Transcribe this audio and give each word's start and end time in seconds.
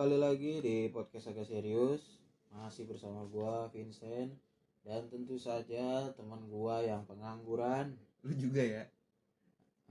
kembali 0.00 0.16
lagi 0.16 0.64
di 0.64 0.88
podcast 0.88 1.28
agak 1.28 1.44
serius. 1.44 2.00
Masih 2.56 2.88
bersama 2.88 3.20
gua 3.28 3.68
Vincent. 3.68 4.32
Dan 4.80 5.12
tentu 5.12 5.36
saja 5.36 6.08
teman 6.16 6.40
gua 6.48 6.80
yang 6.80 7.04
pengangguran. 7.04 7.92
Lu 8.24 8.32
juga 8.32 8.64
ya? 8.64 8.88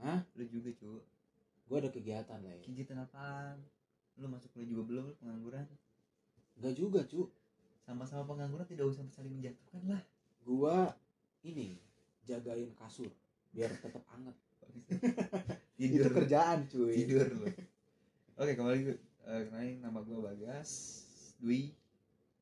Hah? 0.02 0.26
Lu 0.34 0.42
juga 0.50 0.74
cu. 0.74 0.98
Gua 1.70 1.78
ada 1.78 1.94
kegiatan 1.94 2.42
lah 2.42 2.50
ya 2.50 2.58
Kegiatan 2.66 3.06
apaan? 3.06 3.62
Lu 4.18 4.26
masuk 4.26 4.50
kuliah 4.50 4.74
juga 4.74 4.82
belum 4.90 5.02
lu 5.06 5.14
pengangguran? 5.22 5.70
Gak 6.58 6.74
juga 6.74 7.06
cu. 7.06 7.30
Sama-sama 7.86 8.26
pengangguran 8.26 8.66
tidak 8.66 8.90
usah 8.90 9.06
saling 9.14 9.30
menjatuhkan 9.30 9.94
lah. 9.94 10.02
Gua 10.42 10.90
ini 11.46 11.78
jagain 12.26 12.74
kasur 12.74 13.14
Biar 13.54 13.70
tetap 13.78 14.02
anget. 14.10 14.34
Tidur. 15.78 16.02
Itu 16.02 16.18
kerjaan 16.18 16.66
cuy. 16.66 16.98
Tidur 16.98 17.30
lu. 17.30 17.46
Oke 18.42 18.58
kembali 18.58 18.90
ke 18.90 19.09
uh, 19.26 19.42
kenalin 19.48 19.80
nama 19.82 20.00
gua 20.00 20.32
Bagas 20.32 20.70
Dwi 21.40 21.74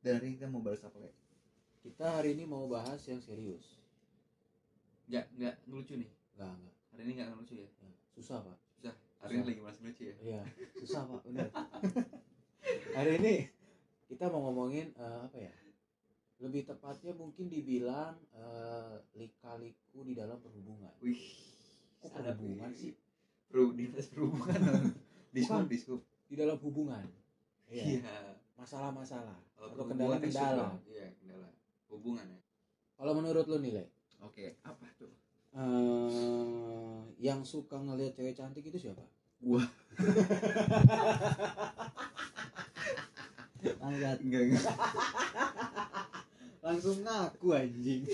Dan 0.02 0.18
hari 0.22 0.26
ini 0.30 0.34
kita 0.38 0.46
mau 0.50 0.62
bahas 0.62 0.82
apa 0.86 0.98
ya? 1.02 1.12
Kita 1.82 2.06
hari 2.20 2.38
ini 2.38 2.44
mau 2.46 2.66
bahas 2.70 3.00
yang 3.10 3.18
serius 3.22 3.78
Enggak, 5.08 5.26
enggak 5.34 5.54
ngelucu 5.66 5.94
nih 5.98 6.10
Enggak, 6.36 6.52
enggak 6.54 6.74
Hari 6.92 7.00
ini 7.02 7.12
enggak 7.18 7.28
ngelucu 7.34 7.54
ya? 7.58 7.68
Ya, 7.68 7.90
Susah 8.14 8.38
pak 8.44 8.58
Susah 8.78 8.94
Hari 9.18 9.32
Susah. 9.34 9.42
ini 9.42 9.48
lagi 9.50 9.60
malas 9.62 9.78
ngelucu 9.82 10.02
ya? 10.06 10.16
Iya, 10.22 10.42
susah 10.78 11.02
pak, 11.10 11.20
bener. 11.26 11.50
Hari 12.94 13.12
ini 13.18 13.34
kita 14.06 14.30
mau 14.30 14.46
ngomongin 14.46 14.94
eh, 14.94 15.18
apa 15.26 15.38
ya? 15.42 15.54
Lebih 16.38 16.70
tepatnya 16.70 17.18
mungkin 17.18 17.50
dibilang 17.50 18.14
eh, 18.30 18.94
lika-liku 19.18 20.06
di 20.06 20.14
dalam 20.14 20.38
perhubungan. 20.38 20.94
Wih 21.02 21.18
Kok 21.98 22.14
perhubungan 22.14 22.70
sih? 22.70 22.94
Perlu 23.50 23.74
dinas 23.74 24.06
perhubungan 24.06 24.94
Diskup, 25.34 25.66
diskup 25.66 26.00
Di 26.28 26.36
dalam 26.36 26.58
hubungan. 26.60 27.04
Iya. 27.68 28.00
Iya 28.00 28.16
Masalah-masalah 28.56 29.36
Kalau 29.56 29.68
atau 29.72 29.84
kendala-kendala. 29.88 30.76
Iya 30.88 31.12
kendala 31.20 31.48
Hubungan 31.88 32.26
ya 32.28 32.40
Kalau 32.96 33.12
menurut 33.16 33.44
nih, 33.48 33.72
Le, 33.80 33.84
Oke 34.20 34.56
apa 34.62 34.86
tuh? 34.98 35.10
eh, 35.56 37.00
yang 37.18 37.40
suka 37.42 37.80
ngelihat 37.80 38.14
cewek 38.14 38.36
cantik 38.36 38.62
itu 38.66 38.78
siapa? 38.78 39.02
Gua. 39.40 39.62
Angkat. 43.78 44.18
Enggak, 44.22 44.42
enggak 44.44 44.64
Langsung 46.62 47.00
ngaku 47.00 47.48
anjing. 47.56 48.02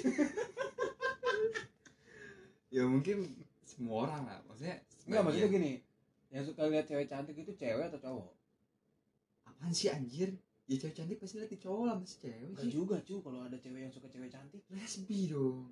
ya 2.75 2.83
mungkin 2.87 3.27
semua 3.63 4.07
orang 4.11 4.23
lah 4.27 4.39
maksudnya 4.47 4.79
Enggak, 5.07 5.23
maksudnya 5.27 5.49
gini. 5.51 5.73
Yang 6.35 6.45
suka 6.51 6.67
lihat 6.67 6.85
cewek 6.91 7.07
cantik 7.07 7.37
itu 7.39 7.53
cewek 7.55 7.87
atau 7.89 8.01
cowok? 8.03 8.31
apaan 9.47 9.71
sih 9.71 9.87
anjir? 9.87 10.35
Ya 10.67 10.75
cewek 10.83 10.97
cantik 10.99 11.17
pasti 11.23 11.39
lagi 11.39 11.55
cowok 11.55 11.83
lah 11.87 11.95
masih 11.95 12.19
cewek 12.27 12.43
Enggak 12.51 12.65
sih? 12.67 12.73
juga 12.75 12.97
cu 13.07 13.15
kalau 13.23 13.41
ada 13.47 13.57
cewek 13.57 13.81
yang 13.87 13.93
suka 13.95 14.11
cewek 14.11 14.31
cantik. 14.35 14.63
Lesbi 14.75 15.31
dong. 15.31 15.71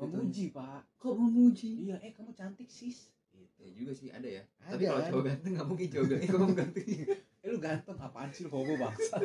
Memuji 0.00 0.54
pak. 0.54 0.88
Kok 0.96 1.12
memuji 1.12 1.70
iya 1.90 2.00
eh 2.00 2.16
kamu 2.16 2.32
cantik 2.32 2.72
sis. 2.72 3.12
Gitu. 3.38 3.60
ya 3.62 3.70
juga 3.70 3.92
sih 3.94 4.08
ada 4.10 4.26
ya. 4.26 4.42
Ada, 4.64 4.74
tapi 4.74 4.82
kalau 4.88 5.02
cowok 5.12 5.24
ganteng 5.28 5.52
nggak 5.54 5.68
mungkin 5.68 5.86
cowok 5.92 6.06
ganteng 6.08 6.30
kamu 6.32 6.54
ganteng. 6.56 6.86
Eh 7.38 7.54
lu 7.54 7.58
ganteng 7.62 7.94
apaan 8.02 8.34
sih 8.34 8.42
lu 8.42 8.50
homo 8.50 8.74
bangsat? 8.74 9.22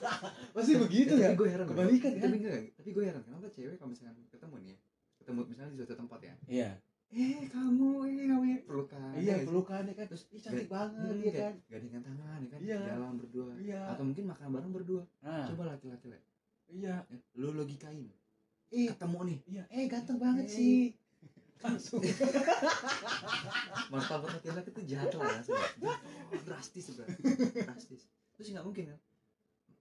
Pasti 0.54 0.78
begitu 0.78 1.18
tapi 1.18 1.26
ya. 1.26 1.34
gue 1.34 1.48
heran 1.50 1.66
Kebalikan, 1.66 2.14
kan? 2.14 2.22
tapi 2.22 2.36
enggak 2.38 2.62
tapi 2.78 2.88
gue 2.94 3.04
heran 3.10 3.22
kenapa 3.26 3.50
cewek 3.50 3.74
kalau 3.74 3.90
misalkan 3.90 4.14
ketemu 4.30 4.54
nih 4.62 4.68
ya 4.70 4.76
ketemu 5.18 5.40
misalnya 5.50 5.70
di 5.74 5.78
suatu 5.82 5.94
tempat 5.98 6.20
ya 6.22 6.34
iya 6.46 6.70
eh 7.16 7.48
kamu 7.48 7.88
eh 8.04 8.28
kamu 8.28 8.44
ya 8.44 8.58
pelukan 8.68 9.10
iya 9.16 9.34
ya, 9.40 9.44
pelukannya 9.48 9.92
kan? 9.96 10.04
Terus 10.04 10.22
ih 10.28 10.40
cantik 10.44 10.68
banget 10.68 11.16
iya 11.16 11.32
kan? 11.32 11.54
Gandengan 11.72 12.02
tangan 12.04 12.38
ya 12.44 12.48
kan? 12.52 12.60
Iya. 12.60 12.78
jalan 12.92 13.14
berdua. 13.16 13.52
Iya. 13.56 13.80
Atau 13.88 14.04
mungkin 14.04 14.24
makan 14.28 14.46
bareng 14.52 14.72
berdua. 14.76 15.02
Nah. 15.24 15.44
Coba 15.48 15.62
laki-laki 15.72 16.06
lah 16.12 16.20
iya. 16.68 16.94
Ya, 17.08 17.16
lu 17.34 17.56
logikain. 17.56 18.12
Eh 18.68 18.92
ketemu 18.92 19.18
nih. 19.24 19.38
Iya. 19.48 19.64
Eh 19.72 19.84
ganteng 19.88 20.18
banget 20.20 20.44
Eh. 20.44 20.52
sih 20.52 20.78
langsung. 21.64 22.04
Martabat 23.88 24.28
laki-laki 24.36 24.68
itu 24.76 24.82
jatuh 24.92 25.20
ya 25.24 25.32
langsung 25.40 25.56
jatuh. 25.56 25.96
Drastis 26.44 26.84
sebenarnya. 26.84 27.16
Drastis. 27.64 28.02
Terus 28.36 28.48
nggak 28.52 28.66
mungkin 28.68 28.84
kan 28.92 29.00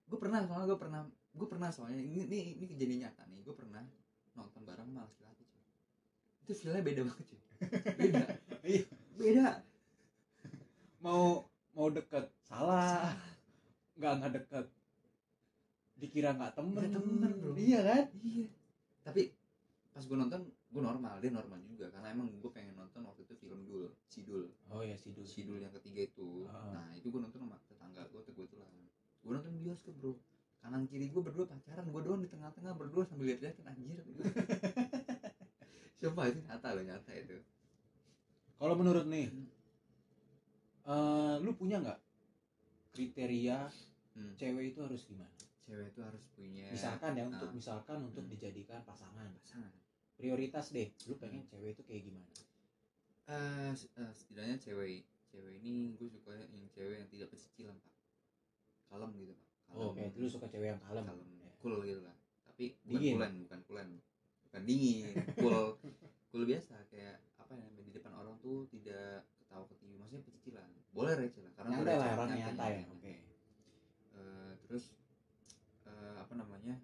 gue 0.06 0.20
pernah 0.22 0.38
soalnya 0.46 0.70
gue 0.70 0.80
pernah 0.80 1.02
gue 1.36 1.48
pernah 1.52 1.70
soalnya. 1.74 2.00
Ini 2.00 2.32
ini, 2.32 2.38
ini 2.56 2.66
kejadian 2.72 3.00
nyata 3.04 3.28
nih. 3.28 3.44
Gue 3.44 3.56
pernah 3.58 3.84
nonton 4.36 4.64
bareng 4.64 4.88
sama 4.88 5.04
laki-laki 5.04 5.35
itu 6.46 6.54
feelnya 6.62 6.86
beda 6.86 7.02
banget 7.10 7.26
cuy. 7.26 7.42
Beda. 7.98 8.24
Iya. 8.62 8.84
beda. 9.18 9.48
Mau 11.02 11.50
mau 11.74 11.88
deket 11.90 12.30
salah. 12.46 13.18
Nggak 13.98 14.14
nggak 14.22 14.32
deket. 14.38 14.66
Dikira 15.98 16.38
nggak 16.38 16.54
temen. 16.54 16.78
Nggak 16.78 16.94
temen, 16.94 17.32
bro. 17.42 17.54
iya 17.58 17.80
kan? 17.82 18.06
Iya. 18.22 18.48
Tapi 19.02 19.34
pas 19.90 20.06
gue 20.06 20.18
nonton 20.18 20.42
gue 20.46 20.82
normal. 20.86 21.18
Dia 21.18 21.34
normal 21.34 21.58
juga. 21.66 21.90
Karena 21.90 22.14
emang 22.14 22.30
gue 22.30 22.52
pengen 22.54 22.78
nonton 22.78 23.02
waktu 23.10 23.26
itu 23.26 23.34
film 23.42 23.66
dul 23.66 23.90
sidul. 24.06 24.46
Oh 24.70 24.86
ya 24.86 24.94
sidul. 24.94 25.26
Sidul 25.26 25.58
yang 25.58 25.74
ketiga 25.82 26.06
itu. 26.06 26.46
Ah. 26.46 26.78
nah 26.78 26.88
itu 26.94 27.10
gue 27.10 27.22
nonton 27.22 27.42
sama 27.42 27.58
tetangga 27.66 28.06
gue 28.14 28.22
kebetulan 28.22 28.70
gue 29.26 29.32
nonton 29.34 29.54
bioskop 29.66 29.98
bro. 29.98 30.14
Kanan 30.62 30.86
kiri 30.86 31.10
gue 31.10 31.22
berdua 31.26 31.50
pacaran. 31.50 31.90
Gue 31.90 32.02
doang 32.06 32.22
di 32.22 32.30
tengah-tengah 32.30 32.78
berdua 32.78 33.02
sambil 33.10 33.34
lihat-lihatan 33.34 33.66
anjir 33.66 33.98
Sumpah 36.00 36.26
itu 36.30 36.40
nyata 36.44 36.68
loh 36.76 36.84
nyata 36.84 37.12
itu 37.16 37.38
Kalau 38.56 38.76
menurut 38.80 39.04
nih, 39.08 39.28
Hmm. 39.28 39.48
eh, 40.88 41.36
lu 41.44 41.52
punya 41.60 41.84
nggak 41.84 42.00
kriteria 42.96 43.68
Hmm. 44.16 44.32
cewek 44.40 44.72
itu 44.72 44.80
harus 44.80 45.04
gimana? 45.04 45.32
cewek 45.66 45.92
itu 45.92 46.00
harus 46.00 46.24
punya 46.38 46.70
Misalkan 46.72 47.18
ya 47.20 47.26
untuk 47.28 47.50
ah. 47.50 47.52
misalkan 47.52 48.00
untuk 48.06 48.24
Hmm. 48.24 48.32
dijadikan 48.32 48.80
pasangan, 48.86 49.28
pasangan 49.44 49.74
prioritas 50.16 50.72
deh. 50.72 50.88
Lu 51.10 51.20
pengen 51.20 51.44
cewek 51.44 51.76
itu 51.76 51.84
kayak 51.84 52.04
gimana? 52.08 52.30
Eh, 53.26 53.72
s- 53.74 53.90
eh, 53.98 54.12
setidaknya 54.14 54.56
cewek 54.62 55.04
cewek 55.28 55.54
ini 55.60 55.98
gue 56.00 56.08
suka 56.08 56.32
yang 56.32 56.64
cewek 56.72 56.96
yang 57.02 57.10
tidak 57.12 57.28
pecicilan 57.34 57.76
pak 57.76 57.94
kalem 58.88 59.12
gitu 59.20 59.34
pak 59.36 59.48
kalem 59.68 59.84
Oh, 59.84 59.92
kayak 59.92 60.12
lu 60.16 60.28
suka 60.30 60.48
cewek 60.48 60.70
yang 60.72 60.80
kalem. 60.80 61.04
kalem 61.04 61.28
Ya. 61.42 61.50
cool 61.60 61.76
gitu 61.84 62.00
lah 62.06 62.16
tapi 62.46 62.78
bukan 62.86 63.02
Dingin. 63.02 63.14
kulen 63.20 63.34
bukan 63.44 63.60
kulen 63.68 63.90
bukan 64.56 64.72
dingin 64.72 65.12
cool 65.36 65.76
cool 66.32 66.48
biasa 66.48 66.80
kayak 66.88 67.20
apa 67.36 67.60
ya 67.60 67.68
di 67.76 67.92
depan 67.92 68.16
orang 68.16 68.40
tuh 68.40 68.64
tidak 68.72 69.28
ketawa 69.36 69.68
ketiwi 69.68 70.00
maksudnya 70.00 70.24
pecicilan 70.24 70.70
boleh 70.96 71.12
receh 71.20 71.44
lah 71.44 71.52
karena 71.60 71.70
Nyantai 71.76 71.96
lah 72.00 72.08
orang 72.16 72.30
nyantai, 72.32 72.40
nyantai 72.40 72.72
ya. 72.72 72.80
nyantai. 72.80 72.96
Oke. 72.96 73.14
Eh, 74.16 74.52
terus 74.64 74.86
eh, 75.92 76.16
apa 76.24 76.34
namanya 76.40 76.80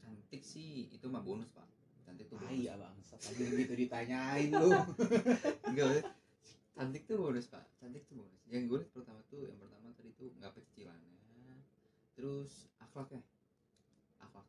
cantik 0.00 0.40
sih 0.40 0.88
itu 0.88 1.06
mah 1.12 1.20
bonus 1.20 1.52
pak 1.52 1.68
cantik 2.08 2.24
tuh 2.32 2.40
Ah 2.40 2.48
bonus 2.48 2.56
iya 2.56 2.72
bangsat 2.80 3.20
tadi 3.20 3.44
gitu 3.60 3.74
ditanyain 3.76 4.48
lu. 4.48 4.72
enggak 5.76 6.08
cantik 6.72 7.04
tuh 7.04 7.20
bonus 7.20 7.52
pak 7.52 7.68
cantik 7.84 8.08
tuh 8.08 8.16
bonus 8.16 8.40
yang 8.48 8.64
gue 8.64 8.80
lihat 8.80 8.88
pertama 8.96 9.20
tuh 9.28 9.44
yang 9.44 9.60
pertama 9.60 9.92
tadi 9.92 10.08
tuh 10.16 10.32
nggak 10.40 10.56
pecicilannya 10.56 11.20
terus 12.16 12.72
akhlaknya 12.80 13.20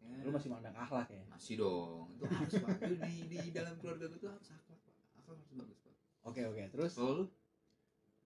akhlaknya 0.01 0.25
Lu 0.25 0.31
masih 0.33 0.49
mandang 0.49 0.75
akhlak 0.75 1.07
ya? 1.13 1.23
masih 1.29 1.55
dong 1.61 2.09
itu 2.11 2.23
harus 2.25 2.53
pak 2.57 2.69
itu 2.81 2.95
di 2.97 3.13
di 3.29 3.49
dalam 3.53 3.73
keluarga 3.77 4.05
gue 4.09 4.19
tuh 4.19 4.29
harus 4.33 4.49
akhlak 4.49 4.79
pak 4.81 4.93
akhlak 5.21 5.37
harus 5.37 5.53
bagus 5.53 5.79
pak 5.85 5.95
Oke 6.21 6.45
oke. 6.45 6.61
Terus 6.69 6.93
kalau 6.93 7.13
lu 7.17 7.25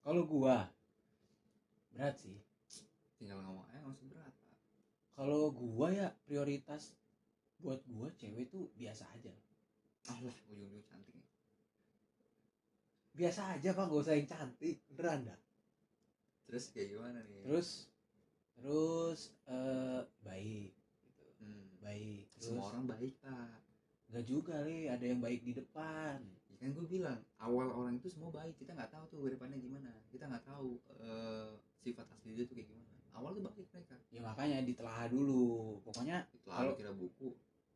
kalau 0.03 0.22
gua 0.28 0.68
berat 1.96 2.19
sih. 2.19 2.35
tinggal 3.16 3.40
ngomong 3.40 3.64
aja 3.72 3.80
nggak 3.80 3.96
usah 3.96 4.08
berat 4.12 4.34
pak 4.35 4.56
Kalau 5.16 5.41
gua 5.56 5.88
ya 5.96 6.08
prioritas 6.28 6.91
buat 7.64 7.80
gua 7.88 8.12
cewek 8.19 8.52
tuh 8.52 8.68
biasa 8.75 9.08
aja. 9.16 9.31
Allah 10.11 10.35
ujung-ujung 10.52 10.84
cantik. 10.84 11.16
Biasa 13.16 13.55
aja 13.55 13.72
pak, 13.72 13.88
gak 13.88 14.03
usah 14.03 14.14
yang 14.20 14.28
cantik. 14.28 14.84
Beneran 14.91 15.32
dah. 15.32 15.40
terus 16.46 16.70
kayak 16.76 16.94
gimana 16.94 17.26
nih 17.26 17.41
terus 17.41 17.90
terus 18.53 19.34
eh 19.49 20.03
baik. 20.22 20.76
Baik. 21.85 22.26
Terus? 22.34 22.43
semua 22.49 22.66
orang 22.73 22.85
baik 22.90 23.14
pak. 23.22 23.59
Nggak 24.09 24.26
juga 24.26 24.55
li 24.66 24.90
ada 24.90 25.05
yang 25.05 25.22
baik 25.22 25.41
di 25.46 25.53
depan. 25.53 26.17
Ya 26.49 26.55
kan 26.58 26.70
gue 26.73 26.85
bilang 26.87 27.20
awal 27.37 27.67
orang 27.70 27.93
itu 28.02 28.08
semua 28.09 28.34
baik. 28.34 28.58
Kita 28.58 28.73
nggak 28.73 28.90
tahu 28.90 29.03
tuh 29.14 29.20
ke 29.26 29.29
depannya 29.37 29.58
gimana. 29.61 29.91
Kita 30.09 30.26
nggak 30.26 30.46
tahu 30.46 30.82
eh, 30.99 31.52
sifat 31.85 32.05
asli 32.09 32.34
dia 32.34 32.46
tuh 32.49 32.55
kayak 32.58 32.70
gimana. 32.73 32.93
Awal 33.16 33.29
tuh 33.37 33.43
baik 33.46 33.67
mereka. 33.70 33.96
Ya 34.09 34.20
makanya 34.26 34.58
ditelaah 34.66 35.05
dulu. 35.08 35.79
Pokoknya 35.85 36.26
Setelah 36.34 36.58
Kalau- 36.66 36.76
kira 36.76 36.91
buku. 36.91 37.29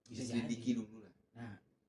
Bisa 0.09 0.25
diselidiki 0.25 0.73
jadi 0.73 0.79
dulu 0.81 0.97
lah. 1.05 1.13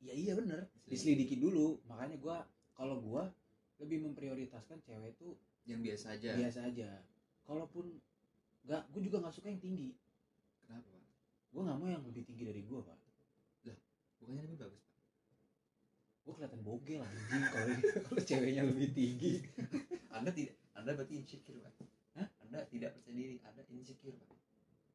Ya 0.00 0.12
iya 0.12 0.32
bener. 0.36 0.68
Diselidiki. 0.84 1.40
Dulu. 1.40 1.80
Makanya 1.88 2.20
gua 2.20 2.44
kalau 2.76 3.00
gua 3.00 3.32
lebih 3.80 4.04
memprioritaskan 4.04 4.84
cewek 4.84 5.16
itu 5.16 5.32
yang 5.64 5.80
biasa 5.80 6.16
aja. 6.20 6.36
biasa 6.36 6.68
aja. 6.68 7.00
Kalaupun 7.48 7.96
nggak 8.68 8.82
gue 8.92 9.00
juga 9.08 9.24
nggak 9.24 9.34
suka 9.34 9.48
yang 9.48 9.62
tinggi 9.62 9.96
gue 11.50 11.60
nggak 11.60 11.76
mau 11.76 11.88
yang 11.88 12.04
lebih 12.04 12.22
tinggi 12.24 12.44
dari 12.44 12.62
gue 12.62 12.80
pak. 12.80 12.98
Bukannya 14.20 14.42
lebih 14.44 14.58
bagus 14.60 14.80
pak? 14.80 14.96
Gue 16.20 16.32
kelihatan 16.36 16.60
bogel 16.60 17.00
anjing 17.00 17.44
kalau 17.48 17.66
kalau 18.06 18.20
ceweknya 18.20 18.62
lebih 18.62 18.88
tinggi. 18.92 19.32
Anda 20.14 20.30
tidak 20.30 20.54
anda 20.72 20.92
berarti 20.92 21.14
insecure 21.16 21.60
pak. 21.60 21.72
Hah? 22.16 22.28
anda 22.40 22.60
tidak 22.66 22.92
percaya 22.96 23.14
diri 23.14 23.36
ada 23.40 23.62
insecure 23.68 24.16
pak. 24.16 24.28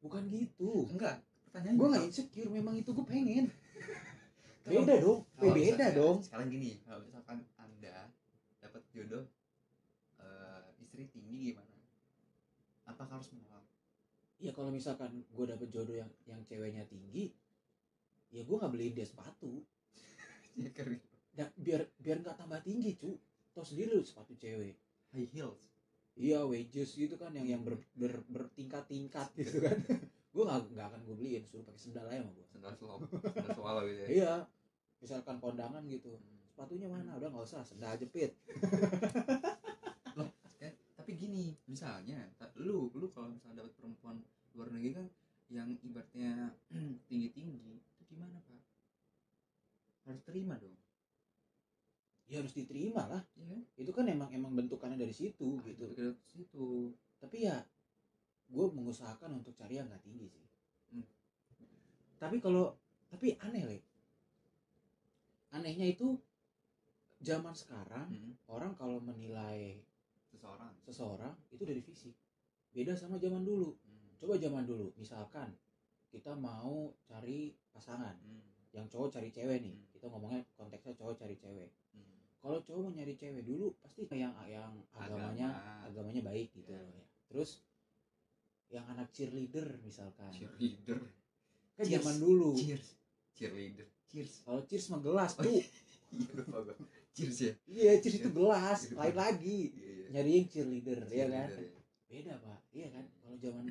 Bukan 0.00 0.30
gitu. 0.30 0.86
Enggak 0.92 1.18
pertanyaannya 1.48 1.78
gue 1.78 1.88
nggak 1.90 2.04
insecure 2.06 2.50
memang 2.50 2.74
itu 2.76 2.90
gue 2.90 3.06
pengen. 3.06 3.46
Beda 4.66 4.98
dong 4.98 5.22
beda 5.38 5.54
misalkan- 5.54 5.94
dong. 5.94 6.16
sekarang 6.26 6.48
gini 6.50 6.82
kalau 6.82 6.98
misalkan 7.00 7.38
anda 7.54 8.10
dapat 8.58 8.82
jodoh 8.90 9.22
eh, 10.18 10.62
istri 10.82 11.06
tinggi 11.06 11.54
gimana? 11.54 11.70
Apakah 12.84 13.18
harus 13.18 13.30
menolak 13.30 13.55
ya 14.36 14.52
kalau 14.52 14.68
misalkan 14.68 15.24
gue 15.32 15.44
dapet 15.48 15.68
jodoh 15.72 15.96
yang 15.96 16.10
yang 16.28 16.40
ceweknya 16.44 16.84
tinggi 16.84 17.32
ya 18.34 18.42
gue 18.44 18.56
nggak 18.56 18.72
beliin 18.72 18.94
dia 18.96 19.06
sepatu. 19.06 19.62
Ya 20.56 20.72
keren. 20.72 20.96
Ya, 21.36 21.44
biar 21.60 21.84
biar 22.00 22.24
nggak 22.24 22.40
tambah 22.40 22.56
tinggi 22.64 22.96
cu. 22.96 23.12
Tau 23.52 23.60
sendiri 23.60 23.92
lu 23.92 24.00
sepatu 24.00 24.32
cewek. 24.40 24.72
High 25.12 25.28
heels. 25.28 25.68
Iya 26.16 26.48
wages 26.48 26.96
gitu 26.96 27.20
kan 27.20 27.36
yang 27.36 27.44
yang 27.44 27.60
ber, 27.60 27.76
ber- 27.92 28.24
bertingkat-tingkat 28.32 29.36
gitu 29.36 29.60
kan. 29.68 29.76
Gue 30.32 30.44
nggak 30.48 30.72
nggak 30.72 30.86
akan 30.88 31.00
gue 31.04 31.16
beliin 31.20 31.44
suruh 31.44 31.60
pakai 31.68 31.80
sendal 31.80 32.08
aja 32.08 32.24
sama 32.24 32.32
gue 32.32 32.46
sandal 32.48 32.72
slop 32.72 33.00
swallow 33.52 33.84
gitu 33.84 34.00
ya. 34.00 34.08
Iya 34.08 34.32
misalkan 35.04 35.36
kondangan 35.44 35.84
gitu. 35.92 36.16
Hmm. 36.16 36.40
sepatunya 36.48 36.88
mana? 36.88 37.20
Udah 37.20 37.28
nggak 37.28 37.44
usah 37.52 37.60
sendal 37.60 38.00
jepit 38.00 38.32
gini. 41.16 41.56
Misalnya 41.66 42.30
lu 42.60 42.92
lu 42.92 43.08
kalau 43.10 43.32
misalnya 43.32 43.64
dapat 43.64 43.72
perempuan 43.76 44.20
luar 44.52 44.68
negeri 44.72 44.92
kan 44.96 45.06
yang 45.48 45.68
ibaratnya 45.82 46.52
tinggi 47.08 47.32
tinggi 47.32 47.80
itu 47.80 48.02
gimana 48.12 48.36
pak? 48.44 48.60
Harus 50.06 50.22
terima 50.22 50.54
dong. 50.60 50.76
Ya 52.26 52.42
harus 52.42 52.54
diterima 52.54 53.06
lah. 53.06 53.22
Kan? 53.34 53.62
Itu 53.78 53.90
kan 53.94 54.06
emang 54.10 54.30
emang 54.34 54.52
bentukannya 54.54 54.98
dari 54.98 55.14
situ 55.14 55.62
gitu. 55.62 55.86
ke 55.94 56.14
situ. 56.26 56.92
Tapi 57.22 57.46
ya 57.46 57.62
gue 58.46 58.66
mengusahakan 58.70 59.42
untuk 59.42 59.54
cari 59.58 59.78
yang 59.78 59.90
nggak 59.90 60.04
tinggi 60.06 60.30
sih. 60.30 60.46
Hmm. 60.86 61.02
tapi 62.22 62.38
kalau 62.38 62.78
tapi 63.10 63.34
aneh 63.42 63.62
le. 63.66 63.78
Anehnya 65.50 65.86
itu 65.90 66.14
zaman 67.22 67.54
sekarang 67.54 68.06
Hmm. 68.12 68.34
orang 68.46 68.72
kalau 68.76 69.02
menilai 69.02 69.82
seseorang. 70.36 70.72
Seseorang 70.84 71.34
itu 71.50 71.62
dari 71.64 71.80
fisik. 71.80 72.14
Beda 72.70 72.92
sama 72.92 73.16
zaman 73.16 73.40
dulu. 73.42 73.72
Hmm. 73.82 74.12
coba 74.16 74.36
zaman 74.36 74.64
dulu 74.64 74.92
misalkan 74.96 75.52
kita 76.12 76.36
mau 76.36 76.92
cari 77.04 77.56
pasangan. 77.72 78.16
Hmm. 78.20 78.44
yang 78.76 78.84
cowok 78.92 79.08
cari 79.16 79.32
cewek 79.32 79.64
nih. 79.64 79.72
Hmm. 79.72 79.88
kita 79.96 80.06
ngomongnya 80.12 80.44
konteksnya 80.52 80.92
cowok 80.94 81.16
cari 81.16 81.36
cewek. 81.40 81.72
Hmm. 81.96 82.20
kalau 82.44 82.60
cowok 82.60 82.80
mau 82.84 82.92
nyari 82.92 83.16
cewek 83.16 83.42
dulu 83.42 83.72
pasti 83.80 84.04
yang 84.12 84.36
yang 84.44 84.72
agamanya 84.92 85.48
Agama. 85.56 85.88
agamanya 85.88 86.22
baik 86.28 86.52
gitu 86.52 86.76
loh 86.76 86.84
ya. 86.84 87.04
terus 87.32 87.64
yang 88.68 88.84
anak 88.92 89.08
cheerleader 89.16 89.80
misalkan. 89.80 90.28
Cheerleader. 90.34 91.00
Kan 91.76 91.84
Cheers. 91.88 91.94
zaman 92.04 92.16
dulu. 92.20 92.50
Cheers. 92.60 92.86
Cheerleader. 93.36 93.86
Cheers 94.12 94.32
kalau 94.44 94.60
cheers 94.68 94.86
mah 94.92 95.00
gelas 95.00 95.32
Oh, 95.36 95.42
tuh 95.48 95.60
iya 95.60 96.95
cheers 97.16 97.38
ya. 97.40 97.52
Iya 97.64 97.92
cheers 97.98 98.20
itu 98.20 98.28
gelas 98.28 98.80
lain 98.92 99.16
lagi. 99.16 99.60
Iya 99.72 99.88
iya. 99.88 100.06
Nyari 100.12 100.30
yang 100.36 100.46
cheerleader 100.52 101.00
ya 101.08 101.26
kan? 101.26 101.48
ya. 101.48 101.68
beda 102.06 102.32
pak. 102.38 102.60
Iya 102.70 102.88
kan? 102.92 103.04
Kalau 103.18 103.36
zaman 103.40 103.64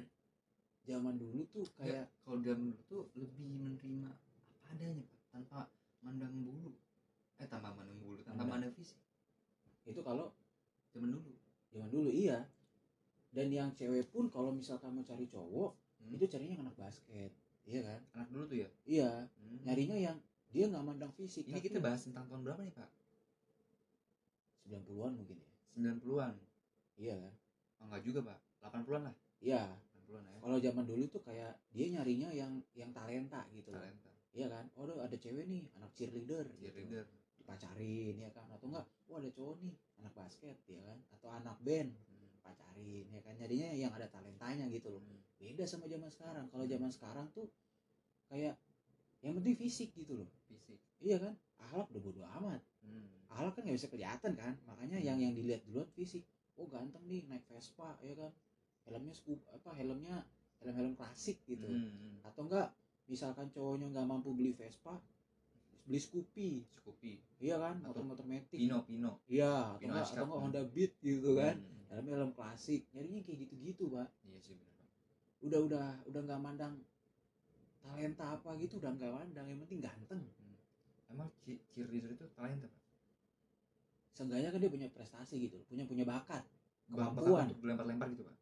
zaman 0.85 1.13
dulu 1.15 1.41
tuh 1.53 1.65
kayak 1.77 2.05
kalau 2.25 2.41
zaman 2.41 2.73
dulu 2.73 2.81
tuh 2.89 3.01
lebih 3.13 3.45
menerima 3.45 4.09
apa 4.09 4.65
adanya 4.73 5.03
pak 5.05 5.19
tanpa 5.29 5.59
mandang 6.01 6.33
bulu. 6.41 6.73
Eh 7.37 7.45
tanpa 7.45 7.69
mandang 7.71 7.99
bulu 8.01 8.17
tanpa 8.25 8.41
Mandang. 8.43 8.65
mandang 8.65 8.73
fisik. 8.73 8.97
Itu 9.85 10.01
kalau 10.01 10.33
zaman 10.89 11.13
dulu. 11.13 11.31
Zaman 11.69 11.89
dulu 11.93 12.09
iya. 12.09 12.41
Dan 13.29 13.51
yang 13.51 13.69
cewek 13.75 14.09
pun 14.09 14.31
kalau 14.31 14.49
misalkan 14.49 14.89
mau 14.95 15.05
cari 15.05 15.29
cowok 15.29 15.71
Hmm. 15.95 16.11
itu 16.11 16.25
carinya 16.29 16.53
yang 16.59 16.63
anak 16.69 16.77
basket 16.77 17.31
iya 17.65 17.81
kan? 17.81 17.99
Anak 18.13 18.29
dulu 18.29 18.43
tuh 18.45 18.57
ya? 18.61 18.69
Iya. 18.85 19.09
Hmm. 19.25 19.57
nyarinya 19.65 19.97
yang 19.97 20.17
dia 20.53 20.69
nggak 20.69 20.85
mandang 20.85 21.09
fisik 21.17 21.49
ini 21.49 21.57
tapi 21.57 21.65
kita 21.65 21.79
bahas 21.81 22.05
tentang 22.05 22.29
tahun 22.29 22.45
berapa 22.45 22.61
nih 22.61 22.75
pak 22.77 22.89
90-an 24.65 25.11
mungkin 25.13 25.37
ya. 25.37 25.49
90-an 25.77 26.33
iya 26.95 27.15
kan? 27.19 27.33
Oh, 27.79 27.85
enggak 27.91 28.01
juga 28.07 28.19
pak. 28.31 28.39
80-an 28.63 29.01
lah. 29.11 29.15
Iya. 29.43 29.63
80-an 30.07 30.23
ya. 30.25 30.37
Kalau 30.41 30.57
zaman 30.61 30.85
dulu 30.87 31.03
tuh 31.11 31.21
kayak 31.21 31.53
dia 31.75 31.85
nyarinya 31.91 32.29
yang 32.31 32.51
yang 32.73 32.89
talenta 32.95 33.45
gitu 33.53 33.69
talenta. 33.69 34.11
Iya 34.35 34.47
kan? 34.51 34.65
Oh 34.75 34.83
ada 34.99 35.15
cewek 35.15 35.45
nih 35.47 35.63
anak 35.79 35.91
cheerleader 35.95 36.43
gitu. 36.59 36.71
cheerleader. 36.71 37.05
Dipacarin 37.39 38.15
ya 38.19 38.29
kan? 38.33 38.47
Atau 38.51 38.67
enggak 38.71 38.85
oh 39.11 39.15
ada 39.21 39.29
cowok 39.31 39.55
nih 39.61 39.75
anak 40.01 40.13
basket 40.15 40.57
ya 40.67 40.81
kan? 40.81 40.97
Atau 41.13 41.29
anak 41.31 41.57
band 41.61 41.91
Hmm. 41.95 42.31
pacarin 42.43 43.05
ya 43.11 43.21
kan? 43.23 43.33
Jadinya 43.37 43.69
yang 43.75 43.91
ada 43.95 44.07
talentanya 44.11 44.65
gitu 44.71 44.91
loh. 44.91 45.03
Hmm. 45.03 45.21
beda 45.35 45.67
sama 45.67 45.85
zaman 45.85 46.09
sekarang. 46.09 46.47
Kalau 46.49 46.65
zaman 46.65 46.89
sekarang 46.89 47.27
tuh 47.35 47.47
kayak 48.31 48.55
yang 49.21 49.35
penting 49.39 49.55
fisik 49.55 49.93
gitu 49.93 50.19
loh. 50.19 50.29
Fisik. 50.49 50.79
Iya 51.03 51.21
kan? 51.21 51.33
Ahlak 51.69 51.87
udah 51.91 52.01
bodo 52.01 52.21
amat. 52.39 52.61
Hmm. 52.83 53.14
Ahlak 53.35 53.53
kan 53.59 53.61
nggak 53.67 53.77
bisa 53.77 53.91
kelihatan 53.91 54.31
kan. 54.39 54.53
Makanya 54.63 54.97
yang 55.03 55.19
yang 55.19 55.35
dilihat 55.35 55.61
duluan 55.67 55.87
fisik. 55.91 56.23
Oh 56.55 56.71
ganteng 56.71 57.03
nih 57.05 57.27
naik 57.27 57.43
Vespa 57.51 57.99
ya 57.99 58.15
kan. 58.15 58.31
Helmnya 58.87 59.11
scoop 59.11 59.43
apa 59.51 59.75
helmnya 59.75 60.23
helm 60.63 60.75
helm 60.75 60.93
klasik 60.95 61.43
gitu. 61.43 61.67
Hmm. 61.67 62.23
atau 62.23 62.47
enggak 62.47 62.71
misalkan 63.05 63.51
cowoknya 63.53 63.91
nggak 63.91 64.07
mampu 64.07 64.33
beli 64.33 64.55
Vespa 64.55 64.97
beli 65.85 65.99
Scoopy. 66.01 66.65
Scoopy. 66.73 67.13
Iya 67.43 67.61
kan 67.61 67.77
Atau 67.83 68.01
motor-motor 68.01 68.25
metik 68.25 68.57
Pino 68.57 68.81
Pino 68.87 69.21
iya 69.27 69.75
atau 69.77 69.85
enggak 69.85 70.05
atau 70.09 70.25
enggak 70.25 70.41
Honda 70.41 70.61
Beat 70.71 70.93
gitu 71.03 71.35
kan. 71.35 71.55
Hmm. 71.59 71.83
helmnya 71.91 72.13
helm 72.17 72.31
klasik. 72.31 72.87
Nyarinya 72.95 73.21
kayak 73.27 73.37
gitu-gitu 73.45 73.83
pak. 73.91 74.09
Iya 74.23 74.39
sih 74.39 74.55
benar 74.55 74.73
udah 75.45 75.59
udah 75.61 75.87
udah 76.09 76.21
nggak 76.25 76.41
mandang 76.41 76.73
talenta 77.85 78.25
apa 78.33 78.49
gitu 78.57 78.79
udah 78.81 78.95
nggak 78.95 79.11
mandang. 79.11 79.45
Yang 79.45 79.59
penting 79.67 79.79
ganteng. 79.83 80.21
Emang 81.11 81.29
che- 81.45 81.61
cheerleader 81.69 82.15
itu 82.15 82.25
talenta 82.33 82.65
pak 82.65 82.84
seenggaknya 84.15 84.49
kan 84.49 84.59
dia 84.59 84.71
punya 84.71 84.87
prestasi 84.89 85.35
gitu 85.43 85.59
punya 85.67 85.83
punya 85.83 86.07
bakat 86.07 86.41
Kemampuan. 86.87 87.49
untuk 87.49 87.59
dilempar-lempar 87.61 88.07
gitu 88.13 88.23
pak? 88.23 88.37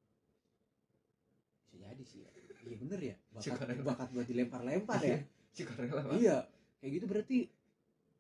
Bisa 1.66 1.76
jadi 1.82 2.04
sih 2.04 2.20
ya. 2.22 2.32
iya 2.64 2.76
bener 2.78 3.00
ya. 3.02 3.16
Bakat 3.34 3.58
bakat 3.82 4.08
buat 4.14 4.28
dilempar-lempar 4.30 5.00
ya. 5.02 5.18
Suka 5.52 5.74
rela 5.80 6.02
pak 6.04 6.14
iya 6.16 6.38
kayak 6.78 6.92
gitu 6.94 7.06
berarti 7.08 7.38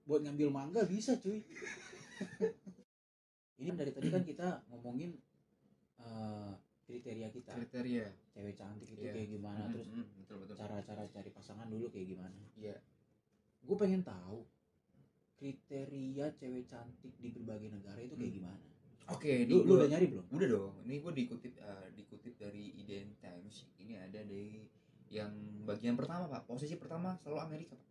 buat 0.03 0.19
ngambil 0.21 0.49
mangga 0.49 0.81
bisa 0.83 1.15
cuy. 1.15 1.39
Ini 3.61 3.69
dari 3.77 3.91
tadi 3.93 4.09
kan 4.09 4.23
kita 4.23 4.47
ngomongin 4.67 5.15
eh, 5.99 6.51
kriteria 6.83 7.29
kita. 7.31 7.51
Kriteria. 7.53 8.07
Cewek 8.33 8.55
cantik 8.57 8.89
itu 8.89 8.99
Iya. 8.99 9.13
kayak 9.13 9.29
gimana 9.29 9.61
Hmm, 9.61 9.71
terus 9.71 9.87
hmm, 9.87 10.05
betul. 10.25 10.55
cara-cara 10.57 11.03
cari 11.07 11.29
pasangan 11.31 11.67
dulu 11.69 11.87
kayak 11.87 12.07
gimana? 12.09 12.39
Iya. 12.57 12.75
Gue 13.63 13.77
pengen 13.77 14.01
tahu 14.03 14.43
kriteria 15.43 16.31
cewek 16.31 16.63
cantik 16.63 17.11
di 17.19 17.27
berbagai 17.29 17.67
negara 17.67 17.99
itu 17.99 18.15
kayak 18.15 18.31
Hmm. 18.31 18.39
gimana? 18.39 18.59
Oke 19.11 19.43
lu, 19.43 19.67
lu 19.67 19.75
udah 19.75 19.91
nyari 19.91 20.07
belum? 20.07 20.25
Udah 20.31 20.47
dong. 20.47 20.73
Ini 20.87 20.95
gue 20.97 21.11
dikutip 21.13 21.53
eh, 21.53 21.87
dikutip 21.91 22.39
dari 22.39 22.71
IDN 22.79 23.19
Times. 23.19 23.67
Ini 23.75 23.99
ada 23.99 24.23
dari 24.23 24.63
yang 25.11 25.35
bagian 25.67 25.99
pertama 25.99 26.31
pak. 26.31 26.47
Posisi 26.47 26.79
pertama 26.79 27.19
selalu 27.19 27.43
Amerika 27.43 27.75
pak. 27.75 27.89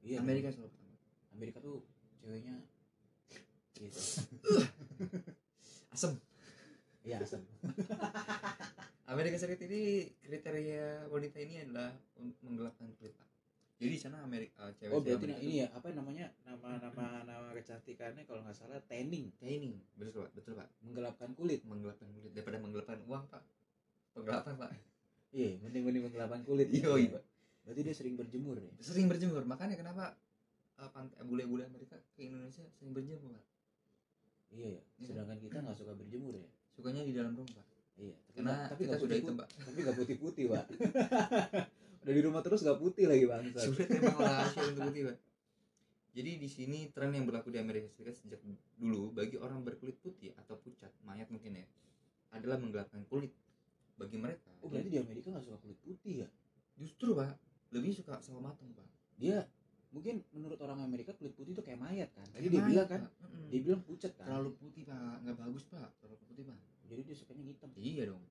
Iya 0.00 0.22
Amerika 0.22 0.54
selalu 0.54 0.70
pertama. 0.70 0.94
Amerika 1.34 1.58
tuh 1.58 1.82
ceweknya 2.22 2.54
gitu 3.74 3.98
asem. 5.94 6.14
Iya 7.02 7.18
asem. 7.18 7.42
Amerika 9.10 9.34
Serikat 9.34 9.66
ini 9.66 10.06
kriteria 10.22 11.10
wanita 11.10 11.42
ini 11.42 11.66
adalah 11.66 11.90
menggelapkan 12.46 12.86
kulit 12.94 13.10
pak 13.12 13.26
jadi 13.80 13.96
di 13.96 14.00
sana 14.00 14.20
Amerika 14.20 14.68
eh, 14.68 14.76
cewek 14.76 14.92
oh 14.92 15.00
berarti 15.00 15.24
nah, 15.24 15.40
ini 15.40 15.64
ya 15.64 15.66
apa 15.72 15.88
namanya 15.96 16.28
nama 16.44 16.76
nama 16.84 17.24
nama 17.24 17.48
kecantikannya 17.56 18.28
kalau 18.28 18.44
nggak 18.44 18.52
salah 18.52 18.76
tanning. 18.84 19.32
Tanning 19.40 19.80
betul 19.96 20.28
pak 20.28 20.36
betul 20.36 20.52
pak. 20.52 20.68
Menggelapkan 20.84 21.32
kulit. 21.32 21.64
Menggelapkan 21.64 22.12
kulit 22.12 22.36
daripada 22.36 22.60
menggelapkan 22.60 23.00
uang 23.08 23.24
pak. 23.32 23.40
Penggelapan 24.12 24.52
pak. 24.60 24.70
Iya 25.32 25.56
mending 25.64 25.82
mending 25.88 26.02
menggelapkan 26.12 26.44
kulit. 26.44 26.68
Iya, 26.76 26.92
iya, 26.92 27.08
Pak. 27.16 27.24
berarti 27.60 27.80
dia 27.84 27.94
sering 27.96 28.16
berjemur 28.16 28.56
ya 28.56 28.72
sering 28.80 29.04
berjemur 29.04 29.44
makanya 29.44 29.76
kenapa 29.76 30.16
pantai 30.80 31.20
bule-bule 31.28 31.60
Amerika 31.68 31.92
ke 32.16 32.24
Indonesia 32.24 32.64
sering 32.76 32.92
berjemur 32.92 33.32
pak. 33.32 33.46
Iya 34.52 34.68
ya 34.76 34.82
sedangkan 35.08 35.40
kita 35.40 35.60
nggak 35.60 35.76
suka 35.76 35.92
berjemur 35.96 36.36
ya. 36.36 36.48
Sukanya 36.76 37.04
di 37.04 37.16
dalam 37.16 37.32
rumah 37.32 37.52
pak. 37.56 37.66
Iya 38.00 38.16
tapi 38.28 38.36
karena 38.36 38.56
tapi 38.68 38.82
kita 38.88 38.96
sudah 38.96 39.16
hitam 39.16 39.34
pak. 39.40 39.48
tapi 39.60 39.78
nggak 39.84 39.96
putih 39.96 40.16
putih 40.20 40.44
pak 40.52 40.64
udah 42.00 42.14
di 42.16 42.22
rumah 42.24 42.40
terus 42.40 42.64
nggak 42.64 42.78
putih 42.80 43.04
lagi 43.04 43.24
bang. 43.28 43.44
Sulit 43.54 43.88
emang 43.92 44.16
rahasia 44.16 44.62
untuk 44.72 44.88
putih 44.88 45.02
pak. 45.12 45.16
Jadi 46.10 46.30
di 46.42 46.48
sini 46.50 46.78
tren 46.90 47.14
yang 47.14 47.22
berlaku 47.22 47.54
di 47.54 47.62
Amerika 47.62 47.86
Serikat 47.94 48.18
sejak 48.18 48.42
dulu 48.80 49.14
bagi 49.14 49.38
orang 49.38 49.62
berkulit 49.62 49.94
putih 50.02 50.34
atau 50.34 50.58
pucat 50.58 50.90
mayat 51.06 51.30
mungkin 51.30 51.62
ya 51.62 51.66
adalah 52.34 52.58
menggelapkan 52.58 53.06
kulit 53.06 53.30
bagi 53.94 54.18
mereka. 54.18 54.50
Oh 54.64 54.68
berarti 54.72 54.90
di 54.90 54.98
Amerika 54.98 55.30
nggak 55.30 55.44
suka 55.44 55.58
kulit 55.62 55.78
putih 55.84 56.26
ya? 56.26 56.28
Justru 56.80 57.14
pak. 57.14 57.36
Lebih 57.70 57.94
suka 57.94 58.18
sawo 58.24 58.42
matang 58.42 58.74
pak. 58.74 58.88
Dia 59.20 59.46
mungkin 59.94 60.22
menurut 60.34 60.58
orang 60.62 60.82
Amerika 60.82 61.14
kulit 61.14 61.36
putih 61.38 61.54
itu 61.54 61.62
kayak 61.62 61.78
mayat 61.78 62.10
kan? 62.16 62.26
Tadi 62.34 62.46
Kayak 62.46 62.50
dia 62.50 62.58
mayat, 62.58 62.70
bilang 62.70 62.88
kan 62.88 63.02
dia 63.50 63.60
bilang 63.62 63.82
pucat 63.86 64.12
kan? 64.18 64.26
Terlalu 64.26 64.50
putih 64.58 64.82
pak. 64.88 65.14
Nggak 65.22 65.36
bagus 65.36 65.62
pak. 65.70 65.88
Terlalu 66.02 66.18
putih 66.26 66.44
pak. 66.48 66.58
Jadi 66.90 67.00
jadi 67.00 67.16
dia 67.16 67.16
sukanya 67.16 67.44
hitam. 67.48 67.70
Iya 67.80 68.02
dong. 68.12 68.22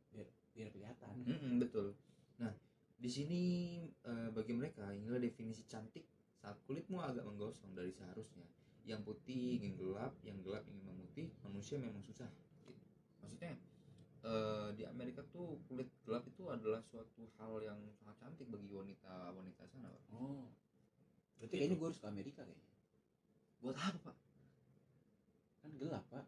Biar 0.54 0.68
kelihatan. 0.70 1.14
Betul. 1.58 1.98
Nah 2.38 2.54
di 3.00 3.08
sini 3.08 3.42
eh, 4.04 4.30
bagi 4.36 4.52
mereka 4.52 4.92
inilah 4.92 5.24
definisi 5.24 5.64
cantik 5.64 6.04
saat 6.36 6.60
kulitmu 6.68 7.00
agak 7.00 7.24
menggosong 7.24 7.72
dari 7.72 7.96
seharusnya. 7.96 8.44
Yang 8.84 9.08
putih 9.08 9.64
ingin 9.64 9.80
gelap 9.80 10.12
yang 10.28 10.44
gelap 10.44 10.68
ingin 10.68 10.84
memutih 10.84 11.32
manusia 11.48 11.80
memang 11.80 12.04
susah. 12.04 12.28
Gitu. 12.68 12.76
maksudnya 13.24 13.56
eh, 14.28 14.70
di 14.76 14.84
Amerika 14.84 15.24
tuh 15.32 15.64
kulit 15.72 15.88
gelap 16.04 16.28
itu 16.28 16.44
adalah 16.52 16.84
suatu 16.84 17.24
hal 17.40 17.64
yang 17.64 17.80
sangat 17.96 18.20
cantik 18.20 18.48
bagi 18.52 18.68
wanita 18.68 19.32
wanita 19.32 19.64
sana 19.72 19.88
Pak. 19.88 20.04
oh. 20.20 20.52
Berarti 21.40 21.56
Gitu. 21.56 21.60
kayaknya 21.64 21.76
gue 21.80 21.88
harus 21.88 22.02
ke 22.04 22.08
Amerika 22.12 22.42
kayaknya. 22.44 22.68
Buat 23.64 23.76
apa 23.80 24.12
pak? 24.12 24.18
Kan 25.64 25.72
gelap 25.80 26.04
pak. 26.12 26.28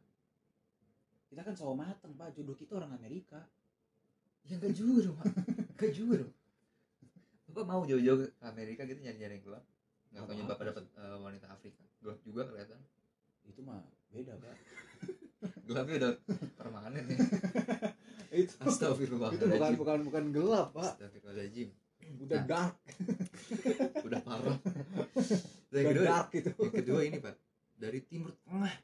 Kita 1.27 1.41
kan 1.43 1.55
sawo 1.55 1.75
mateng 1.75 2.15
pak. 2.15 2.31
Jodoh 2.31 2.55
kita 2.55 2.79
orang 2.79 2.95
Amerika. 2.95 3.43
Ya 4.47 4.55
enggak 4.55 4.71
juga 4.71 5.11
dong 5.11 5.19
pak. 5.19 5.35
Enggak 5.75 5.91
juga 5.99 6.15
dong 6.23 6.33
bapak 7.51 7.67
mau 7.67 7.83
jauh-jauh 7.83 8.23
ke 8.23 8.27
Amerika 8.47 8.87
gitu 8.87 9.03
nyari-nyari 9.03 9.39
yang 9.39 9.45
gelap 9.45 9.63
nggak 10.11 10.27
taunya 10.27 10.43
bapak 10.43 10.63
dapat 10.75 10.83
eh, 10.91 11.17
wanita 11.23 11.47
Afrika. 11.47 11.83
Gelap 12.03 12.19
juga 12.27 12.41
kelihatan. 12.51 12.79
Itu 13.47 13.63
mah 13.63 13.79
beda 14.11 14.35
pak. 14.35 14.55
Gelapnya 15.67 15.95
udah 16.03 16.11
permanen 16.59 17.03
ya. 17.07 17.17
Itu. 18.43 18.53
Astagfirullahaladzim. 18.59 19.39
Itu 19.39 19.45
bukan 19.55 19.71
bukan 19.79 19.99
bukan 20.07 20.23
gelap 20.35 20.67
pak. 20.75 20.99
Astagfirullahaladzim. 20.99 21.69
Udah 22.19 22.39
Nah. 22.43 22.47
dark. 22.47 22.73
Udah 24.07 24.19
parah. 24.19 24.57
Yang 25.71 25.85
kedua 25.95 26.05
dark 26.11 26.27
gitu 26.35 26.49
yang 26.59 26.73
kedua 26.75 26.99
ini 27.07 27.17
pak. 27.23 27.35
Dari 27.79 27.99
timur 28.03 28.35
tengah. 28.43 28.75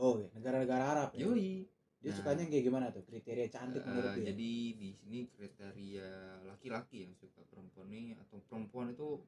Oh 0.00 0.16
iya. 0.16 0.32
Negara-negara 0.32 0.84
Arab 0.96 1.10
ya? 1.12 1.28
Yoi 1.28 1.68
dia 2.04 2.12
Nah. 2.12 2.18
sukanya 2.20 2.40
yang 2.44 2.52
kayak 2.52 2.64
gimana 2.68 2.86
tuh? 2.92 3.02
Kriteria 3.02 3.48
cantik 3.48 3.80
Eh, 3.80 3.88
menurut 3.88 4.12
dia? 4.12 4.24
jadi 4.28 4.50
di 4.76 4.88
sini 4.92 5.18
kriteria 5.26 6.08
laki-laki 6.44 6.96
yang 7.00 7.16
suka 7.16 7.40
perempuan 7.48 7.88
nih 7.88 8.12
atau 8.14 8.44
perempuan 8.44 8.92
itu 8.92 9.24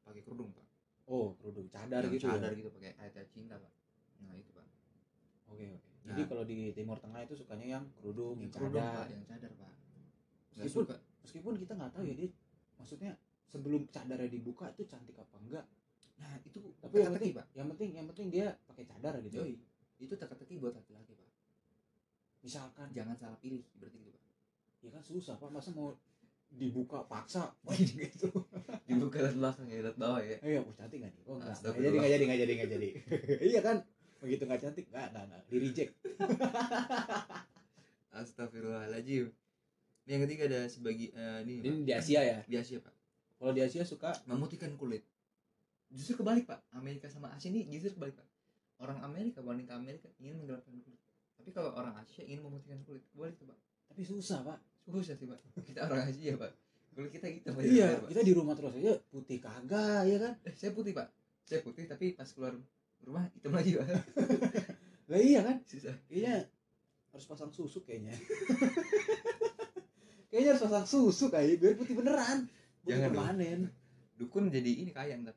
pakai 0.00 0.22
kerudung 0.22 0.54
pak. 0.54 0.62
Oh 1.10 1.34
kerudung. 1.34 1.66
Cadar 1.66 2.06
Yang 2.06 2.14
gitu 2.14 2.26
cadar 2.30 2.50
ya 2.54 2.58
gitu 2.62 2.70
pakai 2.70 2.94
ayat 2.94 3.26
cinta 3.28 3.58
pak. 3.58 3.72
Nah 4.22 4.38
itu 4.38 4.54
pak. 4.54 4.62
Oke 5.50 5.66
oke. 5.66 5.90
Nah. 6.02 6.14
jadi 6.14 6.22
kalau 6.24 6.42
di 6.42 6.70
timur 6.70 6.98
tengah 6.98 7.20
itu 7.22 7.34
sukanya 7.34 7.66
yang 7.74 7.84
kerudung 7.98 8.38
yang 8.38 8.54
kerudung 8.54 8.78
cadar. 8.78 9.02
Pak 9.02 9.08
yang 9.10 9.24
cadar 9.26 9.50
pak. 9.58 9.72
Meskipun- 10.54 10.86
suka. 10.86 10.96
meskipun 11.22 11.52
kita 11.58 11.72
nggak 11.74 11.90
tahu 11.90 12.04
ya 12.06 12.14
dia 12.14 12.28
maksudnya 12.78 13.12
sebelum 13.46 13.82
cadarnya 13.90 14.30
dibuka 14.30 14.70
itu 14.70 14.86
cantik 14.86 15.18
apa 15.18 15.36
enggak? 15.42 15.66
Nah 16.22 16.38
itu 16.46 16.70
tapi 16.78 17.02
yang 17.02 17.14
penting 17.18 17.34
pak. 17.34 17.46
yang 17.52 17.66
penting 17.74 17.90
yang 17.92 18.06
penting 18.06 18.26
dia 18.30 18.46
pakai 18.62 18.86
cadar 18.86 19.18
gitu. 19.20 19.42
Yoi. 19.42 19.58
Itu 19.98 20.14
teka-teki 20.14 20.62
buat 20.62 20.74
laki-laki 20.74 21.14
pak 21.14 21.21
misalkan 22.42 22.90
jangan 22.90 23.14
salah 23.14 23.38
pilih 23.38 23.62
berarti 23.78 23.98
gitu 24.02 24.18
pak. 24.18 24.34
Ya 24.82 24.90
kan 24.90 25.02
susah 25.02 25.38
pak. 25.38 25.48
Masa 25.48 25.70
mau 25.72 25.94
dibuka 26.52 27.06
paksa? 27.06 27.54
Wah 27.66 27.78
gitu. 27.78 28.28
Dibuka 28.84 29.22
lihat 29.22 29.36
belakang 29.38 29.66
ya 29.70 29.80
lihat 29.80 29.96
bawah 29.96 30.20
ya. 30.20 30.36
Iya 30.42 30.60
oh 30.60 30.74
cantik 30.74 30.98
nggak 31.00 31.12
nih? 31.14 31.24
Oh 31.24 31.38
enggak 31.38 31.56
nggak 31.62 31.78
jadi 31.78 31.96
nggak 31.96 32.12
jadi 32.12 32.24
nggak 32.26 32.40
jadi 32.42 32.52
nggak 32.52 32.70
jadi. 32.70 32.88
Iya 33.54 33.60
kan? 33.62 33.76
Begitu 34.20 34.42
nggak 34.44 34.60
cantik 34.60 34.84
nggak 34.90 35.06
nggak 35.14 35.24
nggak. 35.30 35.42
Di 35.48 35.56
reject. 35.62 35.92
Astagfirullahaladzim. 38.12 39.32
Ini 40.02 40.10
yang 40.18 40.22
ketiga 40.26 40.42
ada 40.50 40.60
sebagi 40.66 41.14
eh, 41.14 41.38
ini, 41.46 41.62
ini 41.62 41.68
Pak. 41.70 41.86
di 41.86 41.92
Asia 41.94 42.20
ya? 42.20 42.38
Di 42.44 42.56
Asia 42.58 42.82
pak. 42.82 42.92
Kalau 43.38 43.54
di 43.54 43.62
Asia 43.62 43.86
suka? 43.86 44.10
Memutihkan 44.26 44.74
kulit. 44.74 45.06
Justru 45.94 46.18
kebalik 46.18 46.44
pak. 46.44 46.58
Amerika 46.74 47.06
sama 47.06 47.30
Asia 47.30 47.54
ini 47.54 47.70
justru 47.70 47.96
kebalik 47.96 48.18
pak. 48.18 48.26
Orang 48.82 48.98
Amerika 49.00 49.38
wanita 49.40 49.78
Amerika 49.78 50.10
ingin 50.18 50.42
menggelapkan 50.42 50.74
kulit 50.82 50.98
tapi 51.42 51.50
kalau 51.58 51.74
orang 51.74 51.98
Asia 51.98 52.22
ingin 52.22 52.46
memutihkan 52.46 52.78
kulit 52.86 53.02
kebalik 53.10 53.34
tuh 53.34 53.50
pak. 53.50 53.58
Tapi 53.90 54.06
susah 54.06 54.46
pak. 54.46 54.62
Susah 54.86 55.18
sih 55.18 55.26
pak. 55.26 55.42
Kita 55.66 55.90
orang 55.90 56.06
Asia 56.06 56.38
pak. 56.38 56.54
Kulit 56.94 57.10
kita 57.10 57.26
hitam 57.26 57.58
aja 57.58 57.66
iya 57.66 57.88
Pak. 57.98 58.14
kita 58.14 58.22
di 58.22 58.30
rumah 58.30 58.54
terus 58.54 58.78
aja 58.78 58.94
putih 59.10 59.42
kagak 59.42 60.06
ya 60.06 60.22
kan? 60.22 60.38
Eh, 60.46 60.54
saya 60.54 60.70
putih 60.70 60.94
pak. 60.94 61.10
Saya 61.42 61.66
putih 61.66 61.90
tapi 61.90 62.14
pas 62.14 62.30
keluar 62.30 62.54
rumah 63.02 63.26
hitam 63.34 63.50
lagi 63.58 63.74
pak. 63.74 63.90
Lah 65.10 65.18
iya 65.18 65.42
kan? 65.42 65.58
Susah. 65.66 65.98
Kayaknya 66.06 66.46
harus 67.10 67.26
pasang 67.26 67.50
susu 67.50 67.82
kayaknya. 67.82 68.14
Kayaknya 70.30 70.50
harus 70.54 70.62
pasang 70.62 70.86
susu 70.86 71.26
kayak 71.26 71.58
biar 71.58 71.74
putih 71.74 71.98
beneran. 71.98 72.46
Putih 72.86 73.02
Jangan 73.02 73.10
permanen. 73.10 73.60
Dukun 74.14 74.46
jadi 74.46 74.86
ini 74.86 74.94
kaya 74.94 75.18
ntar. 75.18 75.34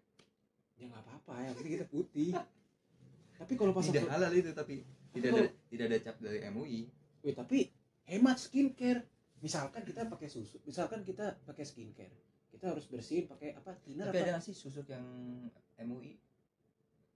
Ya 0.78 0.86
nggak 0.86 1.02
apa-apa 1.02 1.34
ya 1.42 1.50
penting 1.58 1.74
kita 1.82 1.88
putih. 1.90 2.38
Tapi 3.42 3.54
kalau 3.58 3.74
pasang 3.74 3.98
tidak 3.98 4.14
halal 4.14 4.30
itu 4.38 4.54
tapi 4.54 4.86
tidak 5.16 5.30
ada 5.32 5.44
tidak 5.72 5.86
ada 5.88 5.98
cap 6.04 6.18
dari 6.20 6.40
MUI 6.52 6.82
Wih, 7.26 7.34
tapi 7.34 7.74
hemat 8.06 8.38
skincare. 8.38 9.02
Misalkan 9.42 9.82
kita 9.88 10.06
pakai 10.06 10.28
susu 10.28 10.60
misalkan 10.68 11.02
kita 11.08 11.40
pakai 11.48 11.64
skincare 11.64 12.16
kita 12.52 12.72
harus 12.72 12.88
bersihin 12.88 13.28
pakai 13.28 13.56
apa 13.56 13.76
thinner 13.84 14.08
tapi 14.12 14.20
ada 14.24 14.24
apa? 14.24 14.32
nggak 14.40 14.46
sih 14.48 14.56
susuk 14.56 14.88
yang 14.88 15.06
MUI 15.84 16.16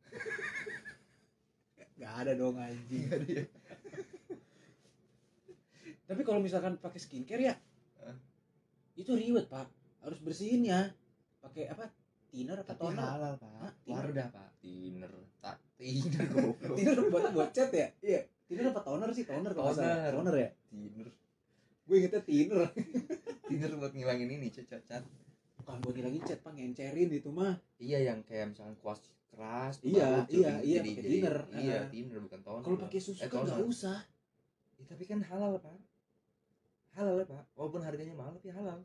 nggak 1.99 2.13
ada 2.15 2.31
dong 2.31 2.55
anjing. 2.55 3.11
Ada 3.11 3.27
ya? 3.27 3.43
tapi 6.09 6.21
kalau 6.23 6.39
misalkan 6.39 6.79
pakai 6.79 6.99
skincare 6.99 7.43
ya 7.43 7.55
Hah? 7.99 8.15
itu 8.95 9.11
ribet 9.15 9.51
pak. 9.51 9.67
Harus 9.99 10.19
bersihin 10.23 10.63
ya 10.63 10.95
pakai 11.43 11.67
apa 11.67 11.91
thinner 12.31 12.63
apa 12.63 12.71
tapi 12.71 12.81
toner? 12.87 13.03
halal 13.03 13.33
pak? 13.35 13.73
Wardah 13.83 14.27
pak. 14.31 14.49
Thinner 14.63 15.11
tak 15.43 15.68
thinner 15.79 16.25
goblok. 16.27 16.75
Thinner 16.75 16.99
buat 17.07 17.23
buat 17.31 17.49
cat 17.49 17.71
ya? 17.71 17.87
Iya. 18.01 18.21
Thinner 18.45 18.69
apa 18.69 18.81
toner 18.81 19.09
sih? 19.09 19.23
Toner 19.23 19.51
kalau 19.51 19.71
salah. 19.71 19.95
Toner. 20.05 20.13
toner 20.13 20.35
ya? 20.37 20.49
Thinner 20.69 21.07
gue 21.81 21.97
ingetnya 21.97 22.21
thinner 22.21 22.69
thinner 23.49 23.71
buat 23.73 23.89
ngilangin 23.91 24.29
ini 24.29 24.47
cat 24.51 24.69
cat 24.83 25.01
bukan 25.57 25.75
buat 25.79 25.95
ngilangin 25.95 26.21
cat 26.21 26.39
pak. 26.39 26.51
Ngencerin 26.51 27.09
itu 27.09 27.29
mah. 27.29 27.55
Iya 27.77 28.05
yang 28.05 28.21
kayak 28.21 28.51
misalkan 28.51 28.75
kuas 28.77 28.99
keras 29.29 29.79
Iya, 29.81 30.27
iya, 30.27 30.59
iya, 30.59 30.79
jadi- 30.79 30.93
pakai 30.93 31.05
thinner. 31.07 31.35
iya 31.55 31.77
Ah. 31.77 31.87
thinner 31.87 32.19
bukan 32.19 32.39
toner. 32.39 32.63
Kalau 32.63 32.77
pakai 32.79 32.99
susu 32.99 33.17
Eh, 33.17 33.25
kan 33.25 33.41
nggak 33.41 33.55
toner. 33.55 33.65
usah. 33.65 33.99
Ya, 34.75 34.83
tapi 34.85 35.03
kan 35.03 35.19
halal 35.21 35.57
pak. 35.57 35.79
Halal 36.91 37.15
ya 37.15 37.25
pak. 37.25 37.43
Walaupun 37.53 37.81
harganya 37.81 38.13
mahal 38.13 38.33
tapi 38.33 38.49
halal. 38.49 38.79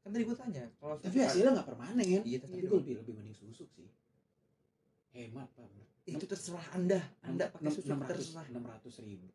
Kan 0.00 0.10
tadi 0.10 0.22
gue 0.22 0.36
tanya 0.36 0.64
kalau 0.76 0.96
tapi 0.98 1.14
susu- 1.14 1.24
hasilnya 1.24 1.50
nggak 1.54 1.66
permanen. 1.66 2.20
Iya, 2.20 2.38
tapi 2.38 2.54
gue 2.58 2.68
lebih 2.74 2.94
lebih 2.98 3.12
mending 3.14 3.32
susuk 3.34 3.70
sih 3.70 3.88
hemat 5.14 5.46
pak 5.54 5.70
itu 6.04 6.24
terserah 6.28 6.64
anda. 6.76 7.00
Anda 7.24 7.48
pakai 7.48 7.72
susu 7.72 7.88
enam 7.88 8.04
ratus 8.04 8.28
terserah. 8.28 8.46
enam 8.52 8.64
ratus 8.68 8.94
ribu. 9.00 9.28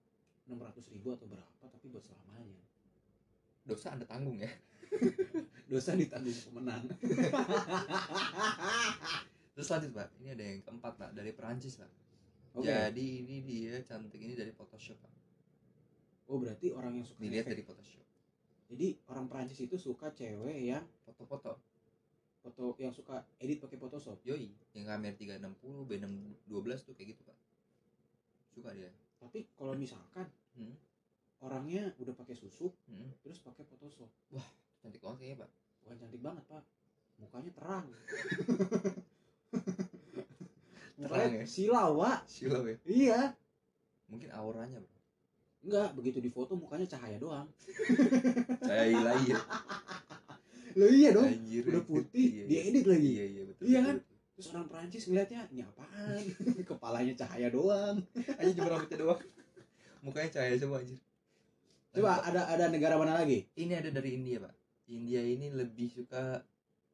Enam 0.45 0.59
ratus 0.61 0.85
ribu 0.93 1.07
atau 1.17 1.25
berapa 1.25 1.63
tapi 1.65 1.85
buat 1.89 2.05
selamanya. 2.05 2.61
Dosa 3.65 3.97
anda 3.97 4.05
tanggung 4.05 4.37
ya? 4.37 4.49
Dosa 5.71 5.97
ditanggung 5.97 6.33
pemenang. 6.33 6.85
Terus 9.57 9.67
lanjut 9.73 9.91
pak. 9.97 10.09
Ini 10.21 10.29
ada 10.37 10.43
yang 10.45 10.61
keempat 10.61 10.93
pak 10.93 11.09
dari 11.17 11.31
Perancis 11.33 11.81
pak. 11.81 11.89
Oke. 12.53 12.69
Jadi 12.69 13.05
ini 13.25 13.35
dia 13.41 13.81
cantik 13.81 14.21
ini 14.21 14.37
dari 14.37 14.53
Photoshop 14.53 14.97
pak. 15.01 15.13
Oh 16.29 16.37
berarti 16.37 16.69
orang 16.69 17.01
yang 17.01 17.05
suka 17.05 17.25
dilihat 17.25 17.49
efek. 17.49 17.53
dari 17.57 17.63
Photoshop. 17.65 18.05
Jadi 18.69 18.87
orang 19.09 19.25
Prancis 19.25 19.65
itu 19.65 19.81
suka 19.81 20.13
cewek 20.13 20.69
yang 20.69 20.85
foto-foto 21.01 21.57
foto 22.59 22.75
yang 22.83 22.91
suka 22.91 23.23
edit 23.39 23.63
pakai 23.63 23.79
Photoshop? 23.79 24.19
Yoi 24.27 24.51
yang 24.75 24.83
kamera 24.83 25.15
360 25.15 25.87
B612 25.87 26.83
tuh 26.83 26.93
kayak 26.99 27.15
gitu 27.15 27.21
pak. 27.23 27.37
Suka 28.51 28.75
dia. 28.75 28.91
Tapi 29.23 29.47
kalau 29.55 29.79
misalkan 29.79 30.27
Hmm. 30.59 30.75
orangnya 31.39 31.87
udah 32.03 32.11
pakai 32.19 32.35
susuk 32.35 32.75
hmm. 32.91 33.23
terus 33.23 33.39
pakai 33.39 33.63
Photoshop. 33.63 34.11
Cantik 34.83 34.99
banget 34.99 35.17
kayaknya 35.23 35.37
pak. 35.47 35.51
Wah 35.87 35.95
cantik 35.95 36.19
banget 36.19 36.43
pak. 36.51 36.63
Mukanya 37.19 37.51
terang. 37.55 37.87
Terang 40.99 41.31
ya? 41.31 41.47
silau 41.47 41.95
pak. 42.03 42.27
Silau 42.27 42.67
ya? 42.67 42.75
Iya. 42.83 43.19
Mungkin 44.11 44.35
auranya 44.35 44.83
bro 44.83 44.99
enggak 45.59 45.91
begitu 45.91 46.23
di 46.23 46.31
foto 46.31 46.55
mukanya 46.55 46.87
cahaya 46.87 47.19
doang. 47.19 47.47
Saya 48.67 48.95
ilahi 48.95 49.35
ya 49.35 49.39
lo 50.77 50.85
iya 50.85 51.09
dong 51.09 51.25
Anjir, 51.25 51.63
udah 51.65 51.83
putih 51.83 52.27
Iya, 52.29 52.43
iya. 52.43 52.45
diedit 52.45 52.85
lagi. 52.85 53.09
Iya 53.09 53.25
iya 53.25 53.41
betul 53.47 53.63
Iya 53.65 53.79
kan? 53.81 53.95
betul. 53.97 54.17
terus 54.39 54.47
orang 54.55 54.67
Prancis 54.71 55.03
ngeliatnya 55.07 55.41
ini 55.51 55.61
apaan? 55.63 56.21
Kepalanya 56.69 57.13
cahaya 57.15 57.47
doang. 57.49 57.97
Aja 58.39 58.51
cuma 58.53 58.69
rambutnya 58.71 58.97
doang. 58.97 59.21
Mukanya 59.99 60.29
cahaya 60.31 60.55
semua 60.55 60.79
anjir. 60.79 60.99
Coba 61.89 62.21
ada 62.21 62.41
ada 62.47 62.65
negara 62.69 62.95
mana 62.95 63.17
lagi? 63.17 63.49
Ini 63.57 63.83
ada 63.83 63.89
dari 63.91 64.15
India 64.15 64.39
pak. 64.39 64.53
India 64.87 65.19
ini 65.19 65.51
lebih 65.51 65.91
suka 65.91 66.39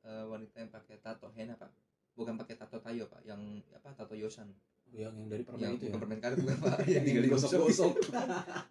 eh, 0.02 0.26
wanita 0.26 0.58
yang 0.58 0.72
pakai 0.74 0.98
tato 1.00 1.30
henna 1.38 1.54
pak. 1.54 1.70
Bukan 2.16 2.34
pakai 2.34 2.56
tato 2.58 2.82
tayo 2.82 3.06
pak. 3.06 3.22
Yang 3.22 3.62
apa 3.78 3.94
tato 3.94 4.16
yosan. 4.18 4.50
Yang 4.90 5.14
yang 5.14 5.28
dari 5.30 5.44
permen 5.46 5.62
yang 5.62 5.74
itu 5.78 5.84
ya? 5.86 5.90
bukan 5.92 6.02
permen 6.02 6.20
karet 6.24 6.38
bukan 6.42 6.58
pak. 6.64 6.78
Yang 6.96 7.04
tinggal 7.04 7.24
digosok 7.28 7.50
digosok-gosok. 7.52 7.94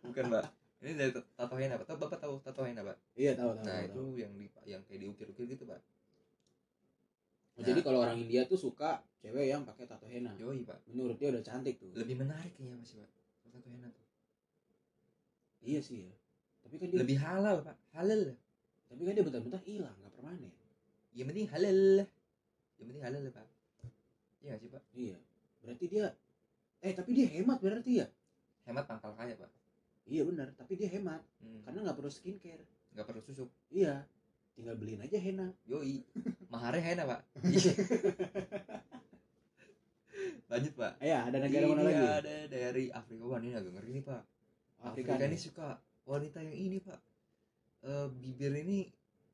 Bukan 0.08 0.24
pak 0.32 0.44
ini 0.84 1.00
dari 1.00 1.10
ta- 1.16 1.24
tato 1.32 1.56
henna 1.56 1.80
pak 1.80 1.86
tahu 1.88 1.96
bapak 1.96 2.20
tahu 2.20 2.34
tato 2.44 2.60
henna 2.68 2.84
pak 2.84 2.96
iya 3.16 3.32
tahu 3.32 3.56
tahu, 3.56 3.64
nah 3.64 3.80
tahu, 3.80 3.88
itu 3.88 4.02
tahu. 4.04 4.20
yang 4.20 4.32
di 4.36 4.46
yang 4.68 4.82
kayak 4.84 5.00
diukir-ukir 5.00 5.44
gitu 5.48 5.64
pak. 5.64 5.80
Oh, 7.54 7.62
jadi 7.62 7.80
kalau 7.86 8.02
orang 8.02 8.18
India 8.18 8.42
tuh 8.50 8.58
suka 8.58 8.98
cewek 9.22 9.46
yang 9.46 9.62
pakai 9.62 9.86
tato 9.86 10.10
henna 10.10 10.34
yoi 10.36 10.66
pak. 10.66 10.76
Menurut 10.90 11.16
dia 11.16 11.32
udah 11.32 11.40
cantik 11.40 11.80
tuh. 11.80 11.88
Lebih 11.96 12.20
menarik 12.20 12.52
kayaknya 12.58 12.76
masih 12.76 13.00
pak 13.00 13.10
tato 13.48 13.68
henna 13.72 13.88
tuh. 13.88 14.04
Iya 15.64 15.80
sih 15.80 16.04
ya. 16.04 16.14
Tapi 16.66 16.74
kan 16.76 16.86
dia 16.92 16.98
lebih 17.00 17.16
halal 17.22 17.56
pak. 17.64 17.76
Halal. 17.96 18.36
Tapi 18.90 19.00
kan 19.08 19.12
dia 19.16 19.24
bentar-bentar 19.24 19.62
hilang 19.64 19.96
nggak 20.04 20.12
permanen. 20.12 20.52
Yang 21.16 21.26
penting 21.32 21.46
halal. 21.48 21.80
Yang 22.76 22.86
penting 22.92 23.04
halal 23.08 23.22
pak. 23.32 23.46
Iya 24.44 24.54
sih 24.60 24.68
pak? 24.68 24.82
Iya. 24.92 25.16
Berarti 25.64 25.84
dia 25.88 26.06
eh 26.84 26.92
tapi 26.92 27.10
dia 27.16 27.26
hemat 27.32 27.62
berarti 27.64 28.04
ya? 28.04 28.06
Hemat 28.68 28.84
pangkal 28.84 29.16
kaya 29.16 29.38
pak 29.38 29.63
iya 30.08 30.22
benar. 30.24 30.48
Tapi 30.56 30.76
dia 30.76 30.88
hemat. 30.92 31.20
Hmm. 31.40 31.60
karena 31.64 31.78
nggak 31.88 31.96
perlu 31.96 32.12
skincare. 32.12 32.64
Nggak 32.94 33.06
perlu 33.08 33.22
susuk 33.24 33.48
iya. 33.72 34.04
Tinggal 34.54 34.78
beliin 34.78 35.02
aja 35.02 35.18
henna. 35.18 35.50
Yoi. 35.66 36.04
Maharnya 36.52 36.94
enak 36.94 37.06
pak. 37.10 37.20
Lanjut 40.50 40.72
pak. 40.78 40.92
Ya 41.02 41.26
ada 41.26 41.42
negara 41.42 41.66
mana 41.66 41.82
ini 41.82 41.90
lagi? 41.90 42.06
ada 42.22 42.34
dari 42.46 42.84
Afrika. 42.94 43.22
Wah 43.26 43.42
ini 43.42 43.50
agak 43.50 43.72
ngeri 43.74 43.90
nih 43.98 44.04
pak. 44.06 44.22
Afrika, 44.84 45.16
Afrika, 45.16 45.24
ini 45.26 45.34
nih. 45.34 45.42
suka 45.42 45.66
wanita 46.06 46.38
yang 46.44 46.54
ini 46.54 46.78
pak. 46.78 47.00
Eh, 47.84 48.06
bibir 48.14 48.54
ini 48.54 48.86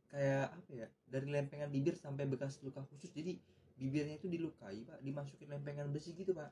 kayak 0.09 0.57
apa 0.57 0.73
ya? 0.73 0.89
Dari 1.05 1.27
lempengan 1.29 1.69
bibir 1.69 2.00
sampai 2.00 2.25
bekas 2.25 2.57
luka 2.65 2.81
khusus. 2.89 3.12
Jadi 3.12 3.37
bibirnya 3.77 4.17
itu 4.17 4.33
dilukai 4.33 4.89
pak. 4.89 5.05
Dimasukin 5.05 5.53
lempengan 5.53 5.93
besi 5.93 6.17
gitu 6.17 6.33
pak 6.33 6.49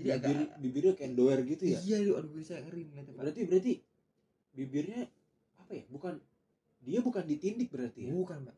jadi 0.00 0.16
bibir 0.18 0.36
agak 0.40 0.58
bibirnya 0.60 0.92
kayak 0.96 1.12
doer 1.14 1.38
gitu 1.44 1.64
ya? 1.68 1.78
Iya 1.84 1.96
aduh, 2.04 2.14
aduh 2.20 2.32
bisa 2.32 2.54
ngeri 2.58 2.82
ngeliatnya 2.88 3.12
pak. 3.12 3.20
Berarti 3.22 3.40
berarti 3.46 3.72
bibirnya 4.56 5.00
apa 5.60 5.72
ya? 5.76 5.84
Bukan 5.92 6.14
dia 6.80 6.98
bukan 7.04 7.22
ditindik 7.28 7.68
berarti 7.68 8.00
ya? 8.08 8.12
Bukan 8.12 8.38
pak. 8.48 8.56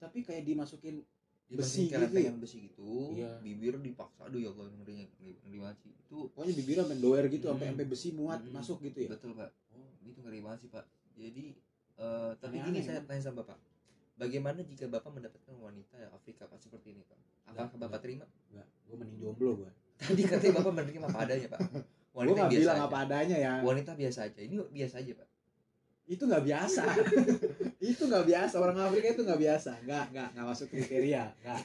Tapi 0.00 0.18
kayak 0.24 0.42
dimasukin 0.44 1.04
Besi 1.50 1.90
gitu 1.90 1.98
lempengan 1.98 2.38
besi 2.38 2.70
gitu 2.70 3.18
Iya. 3.18 3.42
bibir 3.42 3.74
dipaksa. 3.82 4.30
Aduh 4.30 4.38
ya 4.38 4.54
allah 4.54 4.70
ngerinya 4.70 5.02
ngeri, 5.18 5.58
banget 5.58 5.76
sih. 5.82 5.90
Itu 6.06 6.30
pokoknya 6.30 6.54
bibirnya 6.62 6.82
sampai 6.86 6.98
doer 7.02 7.24
gitu 7.26 7.44
sampai 7.50 7.66
Hmm. 7.66 7.72
sampai 7.74 7.86
besi 7.90 8.08
muat 8.14 8.38
Hmm. 8.38 8.54
masuk 8.54 8.78
gitu 8.86 8.98
ya? 9.02 9.08
Betul 9.10 9.34
pak. 9.34 9.50
Oh 9.74 9.90
itu 10.06 10.18
ngeri 10.22 10.38
banget 10.46 10.58
sih 10.62 10.70
pak. 10.70 10.86
Jadi 11.18 11.44
eh, 12.00 12.32
tapi 12.38 12.56
Aneh-aneh, 12.62 12.80
gini 12.80 12.86
saya 12.86 13.02
tanya 13.02 13.18
sama 13.18 13.42
bapak. 13.42 13.58
Bagaimana 14.14 14.62
jika 14.62 14.86
bapak 14.86 15.10
mendapatkan 15.10 15.54
wanita 15.58 15.98
Afrika 16.14 16.46
pak 16.46 16.62
seperti 16.62 16.94
ini 16.94 17.02
pak 17.02 17.18
apakah 17.50 17.76
bapak 17.82 17.98
terima? 17.98 18.24
Enggak 18.54 18.66
gue 18.86 18.96
mending 18.96 19.18
jomblo 19.18 19.50
gue 19.58 19.70
tadi 20.08 20.22
katanya 20.24 20.52
bapak 20.60 20.72
menerima 20.72 21.06
apa 21.12 21.18
adanya 21.28 21.46
pak. 21.52 21.60
Wanita 22.10 22.32
nggak 22.32 22.50
biasa 22.50 22.60
bilang 22.64 22.78
aja. 22.78 22.86
apa 22.88 22.96
adanya 23.04 23.36
ya. 23.36 23.52
Wanita 23.60 23.92
biasa 23.94 24.18
aja. 24.26 24.40
Ini 24.40 24.54
biasa 24.72 24.94
aja 25.04 25.12
pak. 25.12 25.28
Itu 26.10 26.22
nggak 26.26 26.44
biasa. 26.48 26.82
Itu 27.92 28.02
nggak 28.08 28.26
biasa. 28.26 28.54
Orang 28.58 28.76
Afrika 28.82 29.06
itu 29.14 29.22
nggak 29.24 29.40
biasa. 29.40 29.70
Nggak 29.86 30.04
nggak 30.12 30.28
nggak 30.34 30.46
masuk 30.46 30.66
kriteria. 30.68 31.24
Nggak. 31.40 31.58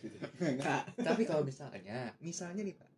Nggak 0.56 0.82
tapi 1.04 1.22
kalau 1.28 1.42
misalnya 1.44 2.16
misalnya 2.24 2.64
nih 2.64 2.72
pak 2.80 2.88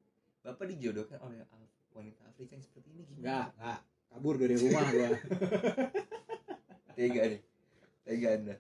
bapak 0.43 0.67
dijodohkan 0.75 1.19
oleh 1.27 1.43
wanita 1.91 2.23
Afrika 2.27 2.55
yang 2.55 2.63
seperti 2.63 2.89
ini 2.95 3.03
gimana? 3.07 3.23
Nggak 3.23 3.47
nggak. 3.59 3.79
Kabur 4.13 4.35
dari 4.37 4.55
rumah 4.61 4.83
gue 4.93 5.09
tega 6.95 7.23
nih. 7.35 7.41
Tega 8.05 8.29
anda. 8.37 8.55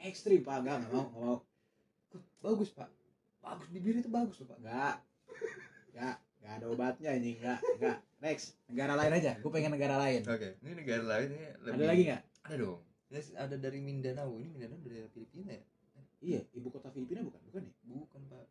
Ekstrim 0.00 0.40
pak. 0.40 0.56
Nggak 0.64 0.76
nggak 0.84 0.92
mau 0.94 1.04
nggak 1.10 1.22
mau. 1.24 1.38
Bagus 2.40 2.70
pak. 2.72 2.88
Bagus 3.44 3.68
bibirnya 3.68 4.00
itu 4.00 4.12
bagus 4.12 4.40
loh 4.40 4.48
pak. 4.54 4.58
Nggak 4.62 4.94
nggak 5.94 6.14
nggak 6.40 6.52
ada 6.60 6.66
obatnya 6.68 7.10
ini 7.14 7.30
nggak 7.38 7.58
nggak. 7.80 7.98
Next 8.24 8.56
negara 8.72 8.96
lain 8.96 9.12
aja. 9.12 9.32
Gue 9.40 9.50
pengen 9.52 9.72
negara 9.76 9.96
lain. 10.00 10.20
Oke 10.24 10.56
ini 10.64 10.72
negara 10.74 11.04
lain 11.04 11.28
ini 11.32 11.46
lebih 11.60 11.76
ada 11.76 11.86
lagi 11.92 12.02
nggak? 12.08 12.22
Ada 12.44 12.56
dong. 12.56 12.80
Ini 13.12 13.18
ada 13.36 13.56
dari 13.60 13.78
Mindanao. 13.80 14.30
Ini 14.40 14.48
Mindanao 14.48 14.76
dari 14.80 15.04
Filipina 15.12 15.52
ya? 15.52 15.64
Iya 16.24 16.40
ibu 16.56 16.68
kota 16.72 16.88
Filipina 16.88 17.20
bukan? 17.20 17.40
Bukan 17.52 17.62
ya? 17.68 17.72
Bukan 17.84 18.20
pak. 18.32 18.46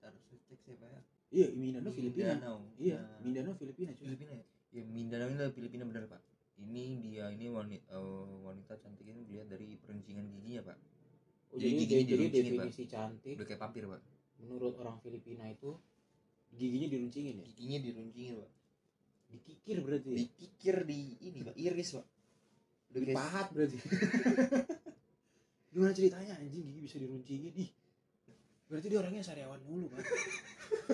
Harus 0.00 0.22
cek 0.46 0.58
saya 0.62 0.76
pak 0.78 0.88
ya? 0.88 1.00
Iya 1.30 1.46
Mindanao 1.54 1.90
Filipina. 1.90 2.26
Mindanao. 2.38 2.56
Iya 2.78 2.98
Nah, 2.98 3.18
Mindanao 3.26 3.52
Filipina 3.58 3.90
cuy. 3.94 4.06
Filipina 4.06 4.32
ya? 4.38 4.44
Ya 4.70 4.82
Mindanao 4.86 5.26
ini 5.26 5.36
dari 5.38 5.52
Filipina 5.52 5.84
benar 5.86 6.04
pak. 6.06 6.22
Ini 6.60 6.84
dia 7.00 7.24
ini 7.32 7.48
wanita, 7.48 7.96
wanita 8.44 8.76
cantik 8.78 9.08
ini 9.08 9.24
dilihat 9.24 9.48
dari 9.48 9.80
perencingan 9.80 10.28
giginya 10.28 10.70
pak. 10.70 10.78
Oh, 11.50 11.58
Jadi 11.58 11.66
jadi 11.66 11.80
giginya 11.82 11.88
jadi 11.90 12.06
diruncingin, 12.06 12.30
Pak. 12.30 12.64
definisi 12.70 12.84
cantik. 12.86 13.34
Udah 13.34 13.46
kayak 13.50 13.60
pampir 13.60 13.82
pak 13.90 14.00
menurut 14.40 14.74
orang 14.80 14.96
Filipina 15.04 15.44
itu 15.48 15.76
giginya 16.56 16.88
diruncingin 16.90 17.40
ya? 17.40 17.46
Giginya 17.54 17.78
diruncingin 17.84 18.34
pak. 18.40 18.50
Dikikir 19.30 19.76
berarti 19.86 20.08
ya? 20.10 20.16
dikikir 20.26 20.76
di 20.88 21.00
ini 21.22 21.38
pak. 21.46 21.54
Iris 21.54 21.90
pak. 21.94 22.06
Udah 22.90 23.00
kayak 23.00 23.08
dipahat 23.14 23.46
berarti. 23.54 23.78
Gimana 25.72 25.92
ceritanya? 25.94 26.34
Anjing 26.34 26.62
gigi 26.66 26.80
bisa 26.82 26.96
diruncingin. 26.98 27.52
Ih. 27.54 27.70
Berarti 28.70 28.86
dia 28.86 28.98
orangnya 29.02 29.26
sariawan 29.26 29.58
mulu 29.66 29.90
kan 29.90 29.98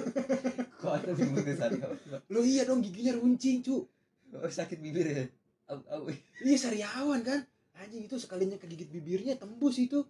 kok 0.81 0.93
ada 0.97 1.13
di 1.13 1.29
mulut 1.29 1.45
tadi 1.45 1.77
pak 1.77 1.93
lo 2.33 2.41
iya 2.41 2.65
dong 2.65 2.81
giginya 2.81 3.13
runcing 3.21 3.61
cu. 3.61 3.85
Oh, 4.33 4.49
sakit 4.49 4.81
bibir 4.81 5.05
ya? 5.13 5.25
Au 5.69 5.85
au. 5.93 6.03
Iya 6.41 6.57
sariawan 6.57 7.21
kan? 7.21 7.45
Anjing 7.77 8.09
itu 8.09 8.17
sekalinya 8.17 8.57
kegigit 8.57 8.89
bibirnya 8.89 9.37
tembus 9.37 9.77
itu. 9.77 10.09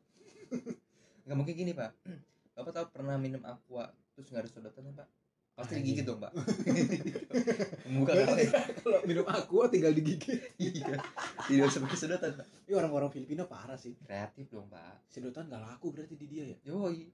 Nggak 1.27 1.37
mungkin 1.37 1.55
gini 1.59 1.75
pak 1.75 1.90
bapak 2.56 2.72
tahu 2.72 2.86
pernah 2.88 3.20
minum 3.20 3.44
aqua 3.44 3.92
terus 4.16 4.32
nggak 4.32 4.48
ada 4.48 4.50
sedotan 4.50 4.88
pak? 4.96 5.08
Pasti 5.56 5.80
digigit 5.80 6.04
dong 6.04 6.20
pak. 6.20 6.32
Kali. 8.08 8.44
kalau 8.80 9.00
minum 9.08 9.24
aqua 9.28 9.68
tinggal 9.68 9.92
digigit. 9.92 10.40
Iya. 10.60 10.96
Tidak 11.48 11.68
sebagai 11.68 11.96
sedotan 12.00 12.32
pak. 12.36 12.48
Ini 12.64 12.76
orang-orang 12.76 13.12
Filipina 13.12 13.44
parah 13.44 13.76
sih. 13.76 13.92
Kreatif 14.04 14.48
dong 14.48 14.72
pak. 14.72 15.04
Sedotan 15.08 15.52
gak 15.52 15.60
laku 15.60 15.92
berarti 15.92 16.16
di 16.16 16.26
dia 16.28 16.44
ya? 16.48 16.56
Yoi. 16.72 17.08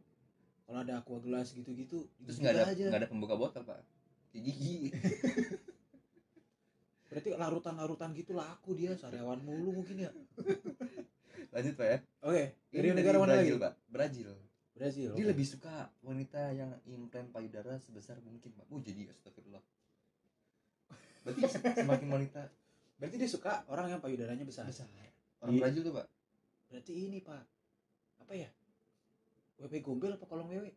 Kalau 0.63 0.79
ada 0.79 1.03
aqua 1.03 1.19
gelas 1.19 1.51
gitu-gitu 1.53 2.07
terus 2.23 2.39
nggak 2.39 2.55
ada 2.55 2.65
nggak 2.71 3.01
ada 3.03 3.11
pembuka 3.11 3.35
botol 3.35 3.67
pak. 3.67 3.83
Gigi 4.33 4.89
berarti 7.13 7.29
larutan-larutan 7.37 8.17
gitu 8.17 8.33
laku 8.33 8.73
dia 8.73 8.97
sariawan 8.97 9.43
mulu 9.43 9.83
mungkin 9.83 10.07
ya? 10.07 10.11
Lanjut 11.53 11.75
pak 11.77 11.87
ya. 11.87 11.99
Oke 12.25 12.43
dari 12.73 12.89
Ini 12.89 12.97
negara 12.97 13.21
mana 13.21 13.37
Brazil 13.37 13.59
lagi? 13.59 13.65
Pak. 13.69 13.73
Brazil 13.91 14.31
Brazil 14.83 15.15
dia 15.15 15.23
oke. 15.23 15.31
lebih 15.31 15.47
suka 15.47 15.75
wanita 16.03 16.51
yang 16.51 16.75
implan 16.91 17.31
payudara 17.31 17.79
sebesar 17.79 18.19
mungkin 18.27 18.51
pak. 18.51 18.67
Oh 18.67 18.83
jadi 18.83 19.07
astagfirullah. 19.15 19.63
Berarti 21.23 21.41
semakin 21.79 22.09
wanita. 22.11 22.43
Berarti 22.99 23.15
dia 23.15 23.31
suka 23.31 23.63
orang 23.71 23.95
yang 23.95 24.03
payudaranya 24.03 24.43
besar? 24.43 24.67
Besar. 24.67 24.91
Orang 25.39 25.55
Iya. 25.55 25.63
Brazil 25.63 25.83
tuh 25.87 25.95
pak. 25.95 26.07
Berarti 26.67 26.93
ini 26.99 27.23
pak. 27.23 27.47
Apa 28.27 28.35
ya? 28.35 28.51
WP 29.63 29.79
gombel 29.87 30.19
apa 30.19 30.27
kolong 30.27 30.51
wewe 30.51 30.75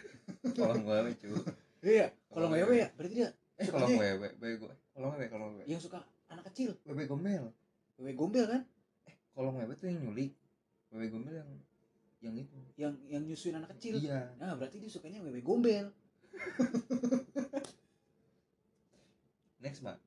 kolong 0.58 0.86
wewe 0.86 1.10
cu. 1.18 1.34
Iya 1.82 2.14
kolong 2.30 2.54
wewe 2.54 2.74
ya? 2.78 2.88
Berarti 2.94 3.14
dia 3.18 3.28
eh 3.58 3.66
kolong 3.66 3.98
wewe 3.98 4.28
bego 4.38 4.70
kolong 4.94 5.18
wewe 5.18 5.26
kolong 5.26 5.50
wewe 5.58 5.66
yang 5.66 5.82
suka 5.82 5.98
anak 6.30 6.46
kecil. 6.54 6.78
Wewe 6.86 7.10
gombel. 7.10 7.50
Wewe 7.98 8.14
gombel 8.14 8.46
kan? 8.46 8.62
Kolong 9.34 9.58
wewe 9.58 9.74
tuh 9.74 9.90
yang 9.90 9.98
nyulik. 9.98 10.30
Wewe 10.94 11.10
gombel 11.10 11.34
yang 11.42 11.50
yang 12.18 12.34
itu. 12.34 12.58
Yang 12.74 12.94
yang 13.08 13.22
nyusuin 13.26 13.58
anak 13.58 13.70
kecil. 13.78 14.02
Iya. 14.02 14.34
Nah 14.38 14.54
berarti 14.58 14.82
dia 14.82 14.90
sukanya 14.90 15.22
wewe 15.22 15.42
gombel. 15.42 15.90
Next 19.62 19.82
pak 19.82 19.98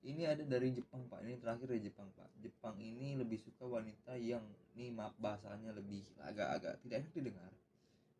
ini 0.00 0.24
ada 0.24 0.40
dari 0.44 0.72
Jepang 0.72 1.04
pak. 1.12 1.20
Ini 1.24 1.36
terakhir 1.36 1.66
dari 1.68 1.82
Jepang 1.84 2.08
pak. 2.16 2.28
Jepang 2.40 2.76
ini 2.80 3.20
lebih 3.20 3.36
suka 3.36 3.68
wanita 3.68 4.16
yang 4.16 4.40
ini 4.76 4.88
maaf 4.88 5.12
bahasanya 5.20 5.76
lebih 5.76 6.04
agak-agak 6.24 6.80
tidak 6.80 7.04
enak 7.04 7.12
didengar. 7.12 7.52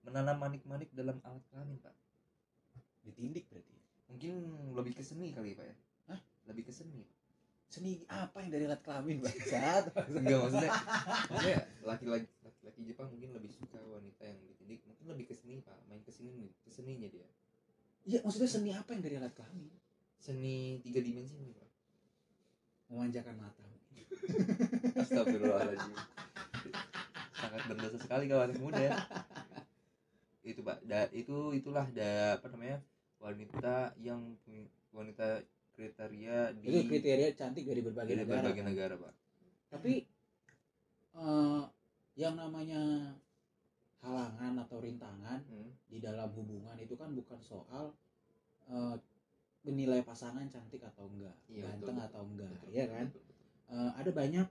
Menanam 0.04 0.36
manik-manik 0.40 0.92
dalam 0.92 1.16
alat 1.24 1.44
kelamin 1.48 1.80
pak. 1.80 1.96
Ditindik 3.04 3.48
berarti. 3.48 3.76
Mungkin 4.12 4.32
lebih 4.76 4.92
ke 4.92 5.02
seni 5.04 5.32
kali 5.32 5.56
pak 5.56 5.64
ya? 5.64 5.76
Hah? 6.12 6.20
lebih 6.52 6.68
ke 6.68 6.72
seni. 6.72 7.00
Seni 7.70 8.02
apa 8.10 8.44
yang 8.44 8.50
dari 8.52 8.64
alat 8.68 8.82
kelamin 8.84 9.24
bangsat 9.24 9.94
enggak 10.20 10.38
maksudnya 10.42 10.72
maksudnya 11.30 11.58
laki-laki 11.86 12.26
laki-laki 12.61 12.92
Jepang 12.92 13.09
mungkin 13.09 13.33
lebih 13.33 13.49
suka 13.49 13.81
wanita 13.81 14.20
yang 14.20 14.37
ditindik 14.44 14.85
mungkin 14.85 15.16
lebih 15.16 15.33
ke 15.33 15.35
seni 15.35 15.64
pak. 15.64 15.81
Main 15.88 16.05
ke 16.05 16.12
seni 16.12 16.53
ke 16.61 16.68
seninya 16.68 17.09
dia. 17.09 17.25
Iya 18.05 18.20
maksudnya 18.20 18.53
seni 18.53 18.70
apa 18.77 18.92
yang 18.92 19.01
dari 19.01 19.16
alat 19.16 19.33
kelamin? 19.33 19.73
Seni 20.20 20.77
tiga 20.85 21.01
dimensi 21.01 21.40
nih 21.40 21.57
pak. 21.57 21.70
Memanjakan 22.92 23.37
mata. 23.40 23.64
Astagfirullahaladzim. 25.01 25.96
Sangat 27.33 27.62
berdosa 27.64 27.96
sekali 27.96 28.29
kawan 28.29 28.53
muda 28.61 28.77
ya. 28.77 28.92
Itu 30.44 30.61
pak. 30.61 30.85
Da, 30.85 31.09
itu 31.16 31.57
itulah 31.57 31.88
da, 31.96 32.37
apa 32.37 32.53
namanya 32.53 32.85
wanita 33.25 33.96
yang 33.96 34.37
wanita 34.92 35.40
kriteria 35.73 36.53
di 36.61 36.68
itu 36.68 36.92
kriteria 36.92 37.33
cantik 37.33 37.64
dari 37.64 37.81
berbagai 37.81 38.12
dari 38.12 38.25
negara. 38.29 38.37
berbagai 38.44 38.61
kan? 38.61 38.68
negara 38.68 38.94
pak. 39.01 39.12
Tapi 39.73 39.92
eh, 41.16 41.62
yang 42.18 42.35
namanya 42.37 43.14
halangan 44.01 44.55
atau 44.64 44.79
rintangan 44.81 45.40
Hmm. 45.46 45.70
di 45.90 45.99
dalam 46.01 46.31
hubungan 46.33 46.77
itu 46.81 46.94
kan 46.96 47.12
bukan 47.12 47.38
soal 47.42 47.92
menilai 49.66 50.01
pasangan 50.01 50.46
cantik 50.49 50.81
atau 50.81 51.05
enggak 51.12 51.37
Iya, 51.53 51.68
ganteng 51.68 51.96
betul, 52.01 52.07
atau 52.09 52.23
enggak 52.25 52.55
Betul, 52.64 52.70
ya 52.73 52.85
kan 52.88 53.07
betul, 53.12 53.23
betul. 53.29 53.46
Eh, 53.70 53.90
ada 54.01 54.11
banyak 54.11 54.46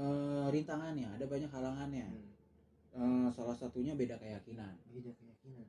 eh, 0.00 0.46
rintangannya 0.54 1.08
ada 1.18 1.26
banyak 1.28 1.50
halangannya 1.50 2.06
Hmm. 2.08 2.28
Eh, 2.90 3.28
salah 3.30 3.54
satunya 3.54 3.94
beda 3.94 4.18
keyakinan 4.18 4.74
beda 4.90 5.10
keyakinan 5.14 5.66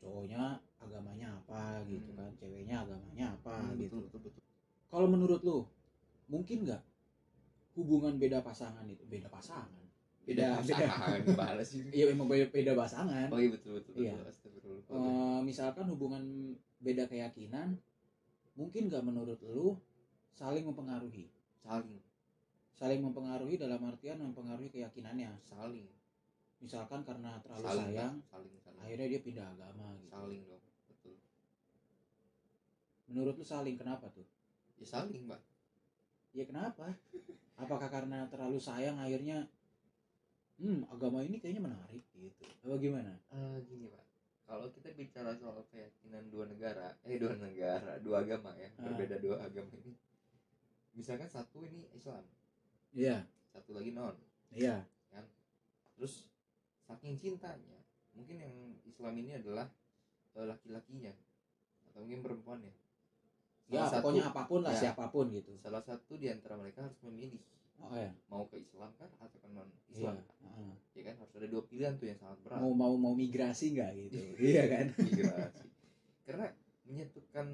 cowoknya 0.00 0.60
agamanya 0.80 1.28
apa 1.40 1.82
gitu 1.88 2.10
Hmm. 2.12 2.18
kan 2.20 2.30
ceweknya 2.40 2.76
agamanya 2.84 3.26
apa 3.34 3.54
Hmm, 3.60 3.76
gitu 3.80 3.96
betul, 3.98 4.20
betul, 4.20 4.30
betul. 4.30 4.44
kalau 4.92 5.06
menurut 5.10 5.40
lu 5.42 5.58
mungkin 6.30 6.64
nggak 6.64 6.82
hubungan 7.74 8.14
beda 8.16 8.38
pasangan 8.40 8.86
itu 8.86 9.02
beda 9.06 9.26
pasangan. 9.26 9.84
Beda 10.24 10.56
pasangan. 10.56 11.60
sih. 11.60 11.84
Iya 11.92 12.14
emang 12.14 12.30
beda, 12.30 12.48
beda 12.48 12.72
pasangan. 12.72 13.28
Oh 13.28 13.38
iya 13.38 13.50
betul 13.52 13.82
betul 13.82 13.92
Iya. 14.00 14.14
betul 14.16 14.30
Astagfirullah. 14.30 14.82
Eh, 14.88 15.38
misalkan 15.44 15.86
hubungan 15.92 16.24
beda 16.80 17.04
keyakinan 17.10 17.76
mungkin 18.54 18.86
nggak 18.88 19.04
menurut 19.04 19.38
lu 19.44 19.76
saling 20.32 20.64
mempengaruhi. 20.64 21.28
Saling. 21.60 22.00
Saling 22.74 23.00
mempengaruhi 23.02 23.58
dalam 23.58 23.82
artian 23.84 24.22
mempengaruhi 24.22 24.70
keyakinannya. 24.70 25.34
Saling. 25.44 25.86
Misalkan 26.62 27.04
karena 27.04 27.36
terlalu 27.44 27.66
saling 27.68 27.86
sayang 27.92 28.14
saling 28.32 28.54
saling. 28.64 28.80
akhirnya 28.80 29.06
dia 29.12 29.20
pindah 29.20 29.46
agama 29.52 29.92
gitu. 30.00 30.08
Saling 30.14 30.42
dong 30.48 30.64
betul. 30.88 31.16
Menurut 33.10 33.34
lu 33.36 33.44
saling 33.44 33.76
kenapa 33.76 34.08
tuh? 34.08 34.24
Ya 34.80 34.86
saling 34.88 35.28
mbak. 35.28 35.42
Ya 36.32 36.48
kenapa 36.48 36.96
apakah 37.54 37.88
karena 37.88 38.26
terlalu 38.26 38.58
sayang 38.58 38.98
akhirnya 38.98 39.46
hmm 40.58 40.86
agama 40.90 41.22
ini 41.26 41.42
kayaknya 41.42 41.66
menarik 41.66 42.02
gitu. 42.14 42.44
Apa 42.62 42.76
gimana? 42.78 43.12
Eh, 43.34 43.56
gini 43.66 43.90
pak. 43.90 44.04
Kalau 44.44 44.68
kita 44.70 44.92
bicara 44.94 45.32
soal 45.34 45.64
keyakinan 45.72 46.28
dua 46.30 46.44
negara 46.46 46.94
eh 47.02 47.16
dua 47.16 47.34
negara 47.34 47.96
dua 47.98 48.22
agama 48.22 48.52
ya 48.54 48.70
Ah. 48.78 48.86
berbeda 48.86 49.16
dua 49.18 49.40
agama 49.42 49.72
ini. 49.82 49.94
Misalkan 50.94 51.26
satu 51.26 51.64
ini 51.66 51.90
Islam. 51.90 52.22
Iya. 52.94 53.26
Satu 53.50 53.74
lagi 53.74 53.90
non. 53.90 54.14
Iya. 54.54 54.86
Terus 55.94 56.26
saking 56.84 57.16
cintanya 57.18 57.80
mungkin 58.14 58.36
yang 58.38 58.54
Islam 58.84 59.14
ini 59.18 59.34
adalah 59.38 59.66
eh, 60.34 60.46
laki-lakinya 60.46 61.10
atau 61.90 62.02
mungkin 62.06 62.22
perempuannya 62.22 62.74
ya 63.66 63.80
Salah 63.80 63.88
satu- 63.90 64.02
pokoknya 64.04 64.24
apa 64.28 64.42
pun 64.44 64.60
lah 64.60 64.72
ya. 64.72 64.80
siapa 64.80 65.04
pun 65.08 65.26
gitu. 65.30 65.52
Salah 65.58 65.82
satu 65.82 66.12
di 66.14 66.26
antara 66.28 66.54
mereka 66.54 66.84
harus 66.84 66.98
memilih. 67.02 67.40
Oh 67.76 67.92
ya 67.92 68.08
mau 68.30 68.46
ke 68.46 68.56
Islam 68.56 68.88
kan 68.96 69.10
atau 69.18 69.36
ke 69.36 69.48
non 69.50 69.68
Islam 69.90 70.16
Heeh. 70.16 70.72
ya 70.94 71.02
kan 71.04 71.14
harus 71.20 71.32
ada 71.36 71.46
dua 71.46 71.62
pilihan 71.66 71.92
tuh 71.98 72.06
yang 72.06 72.16
sangat 72.16 72.38
berat. 72.40 72.58
Mau 72.58 72.72
mau 72.72 72.94
mau 72.96 73.12
migrasi 73.12 73.74
nggak 73.74 73.90
gitu? 73.98 74.16
Iya 74.54 74.62
kan? 74.70 74.86
Migrasi. 74.96 75.66
Karena 76.24 76.46
menyatukan 76.84 77.46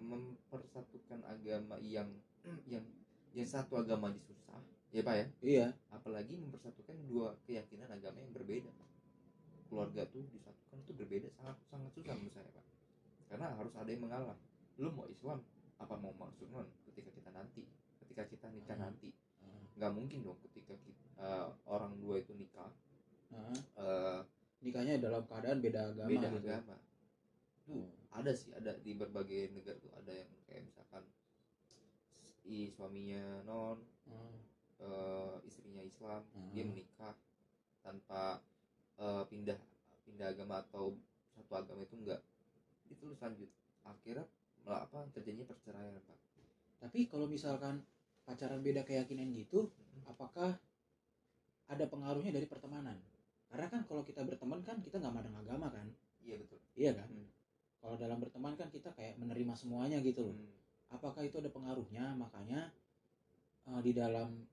mempersatukan 0.00 1.20
agama 1.24 1.76
yang 1.80 2.08
yang 2.72 2.84
yang 3.30 3.46
satu 3.46 3.78
agama 3.78 4.10
aja 4.10 4.20
susah 4.22 4.58
ya 4.90 5.02
pak 5.02 5.14
ya? 5.14 5.26
Iya. 5.40 5.66
Apalagi 5.88 6.34
mempersatukan 6.34 6.94
dua 7.06 7.34
keyakinan 7.44 7.86
agama 7.88 8.18
yang 8.18 8.30
berbeda. 8.30 8.70
Keluarga 9.66 10.02
tuh 10.04 10.26
disatukan 10.30 10.78
tuh 10.82 10.94
berbeda 10.94 11.26
sangat 11.32 11.56
sangat 11.66 11.90
susah 11.94 12.14
menurut 12.14 12.34
saya 12.34 12.50
pak. 12.50 12.66
Karena 13.26 13.46
harus 13.54 13.74
ada 13.74 13.86
yang 13.86 14.02
mengalah 14.02 14.38
lu 14.80 14.88
mau 14.96 15.04
Islam 15.06 15.38
apa 15.76 15.94
mau 15.96 16.12
non 16.16 16.66
ketika 16.88 17.12
kita 17.12 17.30
nanti 17.32 17.62
ketika 18.00 18.24
kita 18.26 18.46
nikah 18.48 18.76
Hmm. 18.76 18.84
nanti 18.88 19.08
nggak 19.76 19.92
mungkin 19.96 20.18
dong 20.20 20.36
ketika 20.44 20.76
kita, 20.84 21.06
eh, 21.20 21.46
orang 21.68 21.96
dua 22.00 22.20
itu 22.20 22.32
nikah 22.36 22.68
Heeh. 23.32 23.58
eh, 23.76 24.20
nikahnya 24.60 25.00
dalam 25.00 25.24
keadaan 25.24 25.60
beda 25.60 25.92
agama 25.92 26.08
beda 26.08 26.28
gitu 26.32 26.48
agama 26.48 26.76
tuh 27.64 27.86
ada 28.10 28.32
sih 28.34 28.50
ada 28.56 28.72
di 28.82 28.92
berbagai 28.96 29.52
negara 29.54 29.78
tuh 29.78 29.92
ada 29.94 30.12
yang 30.12 30.28
kayak 30.48 30.64
misalkan 30.66 31.04
i 32.44 32.66
suaminya 32.68 33.44
non 33.46 33.78
Heeh. 34.08 34.36
eh, 34.80 35.36
istrinya 35.44 35.84
Islam 35.84 36.24
dia 36.52 36.64
Hmm. 36.64 36.72
menikah 36.72 37.14
tanpa 37.84 38.40
eh, 39.00 39.24
pindah 39.28 39.56
pindah 40.04 40.28
agama 40.32 40.60
atau 40.60 40.92
satu 41.36 41.52
agama 41.56 41.84
itu 41.84 41.96
enggak 41.96 42.20
itu 42.90 43.00
terus 43.00 43.20
lanjut 43.22 43.48
akhirnya 43.80 44.26
apa 44.68 45.08
terjadinya 45.16 45.46
perceraian 45.48 45.96
pak. 45.96 46.18
Tapi 46.80 47.08
kalau 47.08 47.28
misalkan 47.28 47.84
pacaran 48.24 48.60
beda 48.60 48.84
keyakinan 48.84 49.32
gitu 49.32 49.72
apakah 50.08 50.56
ada 51.70 51.84
pengaruhnya 51.86 52.34
dari 52.34 52.44
pertemanan? 52.50 52.98
Karena 53.50 53.66
kan 53.70 53.82
kalau 53.86 54.02
kita 54.06 54.22
berteman 54.26 54.62
kan 54.62 54.78
kita 54.82 54.98
nggak 54.98 55.14
mandang 55.14 55.36
agama 55.38 55.70
kan? 55.70 55.86
Iya 56.22 56.38
betul. 56.38 56.58
Iya 56.76 56.92
kan? 56.96 57.08
Hmm. 57.08 57.28
kalau 57.80 57.96
dalam 57.96 58.20
berteman 58.20 58.52
kan 58.60 58.68
kita 58.68 58.92
kayak 58.92 59.16
menerima 59.16 59.56
semuanya 59.56 60.04
gitu 60.04 60.28
loh. 60.28 60.36
Hmm. 60.36 60.52
apakah 61.00 61.24
itu 61.24 61.40
ada 61.40 61.48
pengaruhnya? 61.48 62.12
Makanya 62.12 62.68
eh, 63.72 63.80
di 63.80 63.92
dalam 63.96 64.44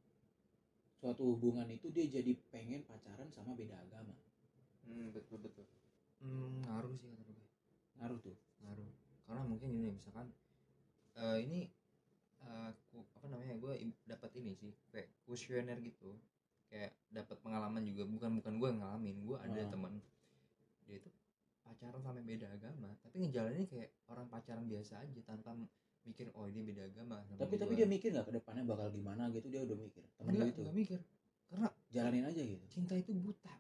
suatu 0.98 1.36
hubungan 1.36 1.68
itu 1.70 1.92
dia 1.92 2.08
jadi 2.08 2.34
pengen 2.50 2.88
pacaran 2.88 3.28
sama 3.36 3.54
beda 3.54 3.76
agama. 3.78 4.16
Hmm, 4.88 5.12
betul 5.12 5.38
betul. 5.44 5.68
Hmm, 6.24 6.64
ngaruh 6.66 6.96
sih 6.98 7.12
kata 7.12 7.32
gue 7.36 7.48
ngaruh 8.00 8.20
tuh. 8.24 8.38
Ngaruh 8.64 8.90
karena 9.28 9.44
mungkin 9.44 9.70
ini 9.70 9.88
misalkan 9.92 10.32
eh, 11.14 11.38
ini 11.44 11.60
eh, 12.42 12.70
ku- 12.90 13.04
apa 13.14 13.26
namanya 13.28 13.60
gue 13.60 13.74
dapat 14.06 14.32
ini 14.36 14.56
sih 14.56 14.72
kayak 14.90 15.12
kuesioner 15.24 15.78
gitu. 15.84 16.16
Kayak 16.68 16.96
dapat 17.10 17.38
pengalaman 17.40 17.84
juga 17.84 18.04
bukan 18.04 18.40
bukan 18.40 18.54
gue 18.56 18.68
yang 18.68 18.80
ngalamin 18.82 19.18
gue 19.22 19.38
ada 19.40 19.60
Ah. 19.60 19.68
teman 19.68 19.94
dia 20.84 20.96
itu 20.98 21.10
pacaran 21.64 22.00
sampai 22.00 22.24
beda 22.24 22.48
agama 22.48 22.96
tapi 23.04 23.20
ngejalaninnya 23.20 23.68
kayak 23.68 23.92
orang 24.08 24.28
pacaran 24.28 24.64
biasa 24.64 25.04
aja 25.04 25.20
tanpa 25.24 25.52
mikir 26.04 26.32
oh 26.32 26.48
dia 26.48 26.64
beda 26.64 26.88
agama 26.88 27.20
sama 27.24 27.40
tapi 27.44 27.56
tapi 27.56 27.76
gua. 27.76 27.80
dia 27.84 27.88
mikir 27.88 28.10
nggak 28.16 28.24
ke 28.24 28.34
depannya 28.40 28.64
bakal 28.64 28.88
gimana 28.88 29.28
gitu? 29.32 29.48
Dia 29.52 29.68
udah 29.68 29.76
mikir. 29.76 30.04
Temen 30.16 30.32
lu 30.32 30.36
Enggak, 30.40 30.48
itu? 30.52 30.60
enggak 30.64 30.76
mikir. 30.76 31.00
Karena 31.48 31.68
jalanin 31.92 32.24
aja 32.24 32.42
gitu? 32.44 32.66
cinta 32.72 32.94
itu 32.96 33.12
buta. 33.16 33.54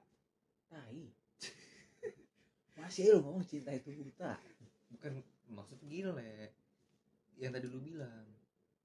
Tai. 0.67 1.03
Masih 2.79 3.03
lu 3.11 3.17
ngomong 3.23 3.43
cinta 3.43 3.71
itu 3.71 3.89
buta. 3.91 4.39
Bukan 4.91 5.11
maksud 5.49 5.79
gile 5.87 6.51
yang 7.37 7.53
tadi 7.53 7.67
lu 7.69 7.79
bilang 7.79 8.25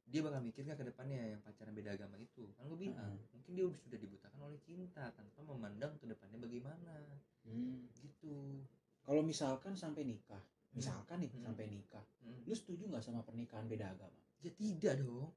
dia 0.06 0.20
bakal 0.20 0.44
mikir 0.44 0.66
nggak 0.68 0.76
ke 0.82 0.86
depannya 0.92 1.36
yang 1.36 1.40
pacaran 1.40 1.72
beda 1.72 1.96
agama 1.96 2.20
itu 2.20 2.44
kan 2.58 2.68
gue 2.68 2.76
bilang 2.76 3.16
Heeh. 3.16 3.32
mungkin 3.32 3.52
dia 3.56 3.64
udah 3.64 3.80
sudah 3.80 3.98
dibutakan 3.98 4.40
oleh 4.44 4.60
cinta 4.60 5.08
tanpa 5.14 5.40
memandang 5.40 5.96
ke 5.96 6.04
depannya 6.04 6.38
bagaimana 6.38 6.94
Hmm. 7.42 7.90
gitu 7.98 8.62
kalau 9.02 9.18
misalkan 9.24 9.74
sampai 9.74 10.06
nikah 10.06 10.38
misalkan 10.76 11.18
nih 11.24 11.30
Hmm. 11.32 11.50
sampai 11.50 11.64
nikah 11.66 12.04
Hmm. 12.22 12.38
lu 12.46 12.54
setuju 12.54 12.86
nggak 12.86 13.02
sama 13.02 13.24
pernikahan 13.24 13.66
beda 13.66 13.90
agama 13.90 14.20
ya 14.44 14.50
tidak 14.52 15.00
dong 15.00 15.32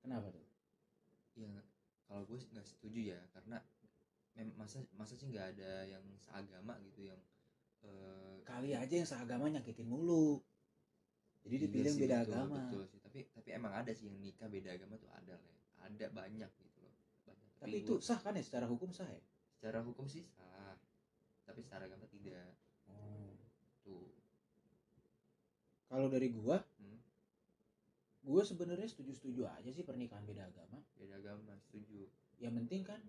kenapa 0.00 0.32
tuh 0.32 0.46
ya 1.36 1.52
kalau 2.08 2.24
gue 2.24 2.38
nggak 2.56 2.66
setuju 2.66 3.14
ya 3.14 3.20
karena 3.36 3.60
masa 4.56 4.80
masa 4.96 5.16
sih 5.16 5.28
nggak 5.32 5.56
ada 5.56 5.88
yang 5.88 6.04
seagama 6.20 6.76
gitu 6.84 7.08
yang 7.08 7.20
eh, 7.84 8.36
kali 8.44 8.72
aja 8.72 8.94
yang 8.96 9.08
seagama 9.08 9.48
nyakitin 9.48 9.88
mulu 9.88 10.40
jadi 11.48 11.64
yang 11.86 11.96
sih, 11.96 12.02
beda 12.04 12.16
betul, 12.18 12.32
agama. 12.34 12.54
betul 12.58 12.82
sih. 12.86 12.98
Tapi 13.00 13.18
tapi 13.32 13.48
emang 13.54 13.72
ada 13.72 13.92
sih 13.94 14.06
yang 14.10 14.18
nikah 14.18 14.48
beda 14.50 14.70
agama 14.74 14.94
tuh 14.98 15.10
ada 15.14 15.34
lah 15.38 15.54
ada 15.86 16.06
banyak 16.10 16.50
gitu 16.60 16.78
loh. 16.82 16.94
Banyak 17.24 17.50
tapi 17.62 17.76
gua- 17.78 17.82
itu 17.86 17.94
sah 18.02 18.18
kan 18.18 18.34
ya? 18.34 18.42
Secara 18.42 18.66
hukum 18.66 18.90
sah 18.90 19.06
ya? 19.06 19.22
Secara 19.56 19.78
hukum 19.82 20.06
sih 20.06 20.26
sah. 20.26 20.74
Tapi 21.46 21.62
secara 21.62 21.86
agama 21.86 22.04
tidak. 22.10 22.52
Tuh. 23.86 24.10
Kalau 25.86 26.10
dari 26.10 26.28
gua 26.34 26.58
Hmm. 26.82 26.98
gua 28.26 28.42
sebenarnya 28.42 28.90
setuju-setuju 28.90 29.46
aja 29.46 29.70
sih 29.70 29.86
pernikahan 29.86 30.26
beda 30.26 30.50
agama. 30.50 30.82
Beda 30.98 31.14
agama 31.16 31.54
setuju. 31.62 32.10
Yang 32.42 32.52
penting 32.64 32.82
kan 32.82 33.00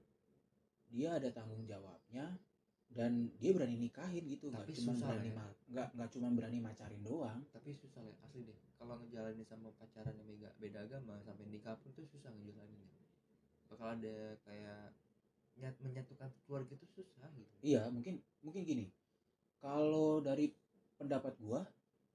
dia 0.87 1.17
ada 1.17 1.27
tanggung 1.33 1.65
jawabnya 1.65 2.37
dan 2.95 3.29
dia 3.37 3.51
berani 3.51 3.75
nikahin 3.77 4.23
gitu 4.31 4.47
nggak 4.49 4.63
Tapi 4.63 4.73
cuma 4.79 4.93
berani 4.95 5.29
ya. 5.29 5.45
nggak 5.69 5.87
nggak 5.99 6.09
cuma 6.15 6.27
berani 6.33 6.57
macarin 6.63 7.01
doang. 7.03 7.39
Tapi 7.51 7.69
susah 7.75 8.01
ya 8.01 8.13
asli 8.23 8.47
deh. 8.47 8.57
Kalau 8.79 8.95
ngejalanin 9.01 9.43
sama 9.43 9.69
pacaran 9.75 10.13
yang 10.15 10.27
beda, 10.27 10.49
beda 10.61 10.79
agama 10.87 11.19
sampai 11.25 11.45
nikah 11.51 11.75
pun 11.81 11.91
tuh 11.93 12.07
susah 12.07 12.31
ngejalanin 12.31 12.79
bakal 13.67 13.91
ada 13.91 14.39
kayak 14.47 14.95
nyat 15.59 15.75
menyatukan 15.83 16.29
keluarga 16.47 16.71
itu 16.71 16.87
susah 16.95 17.27
gitu. 17.35 17.53
Iya 17.65 17.91
mungkin 17.91 18.23
mungkin 18.45 18.63
gini. 18.63 18.85
Kalau 19.59 20.23
dari 20.23 20.53
pendapat 20.95 21.35
gua 21.41 21.65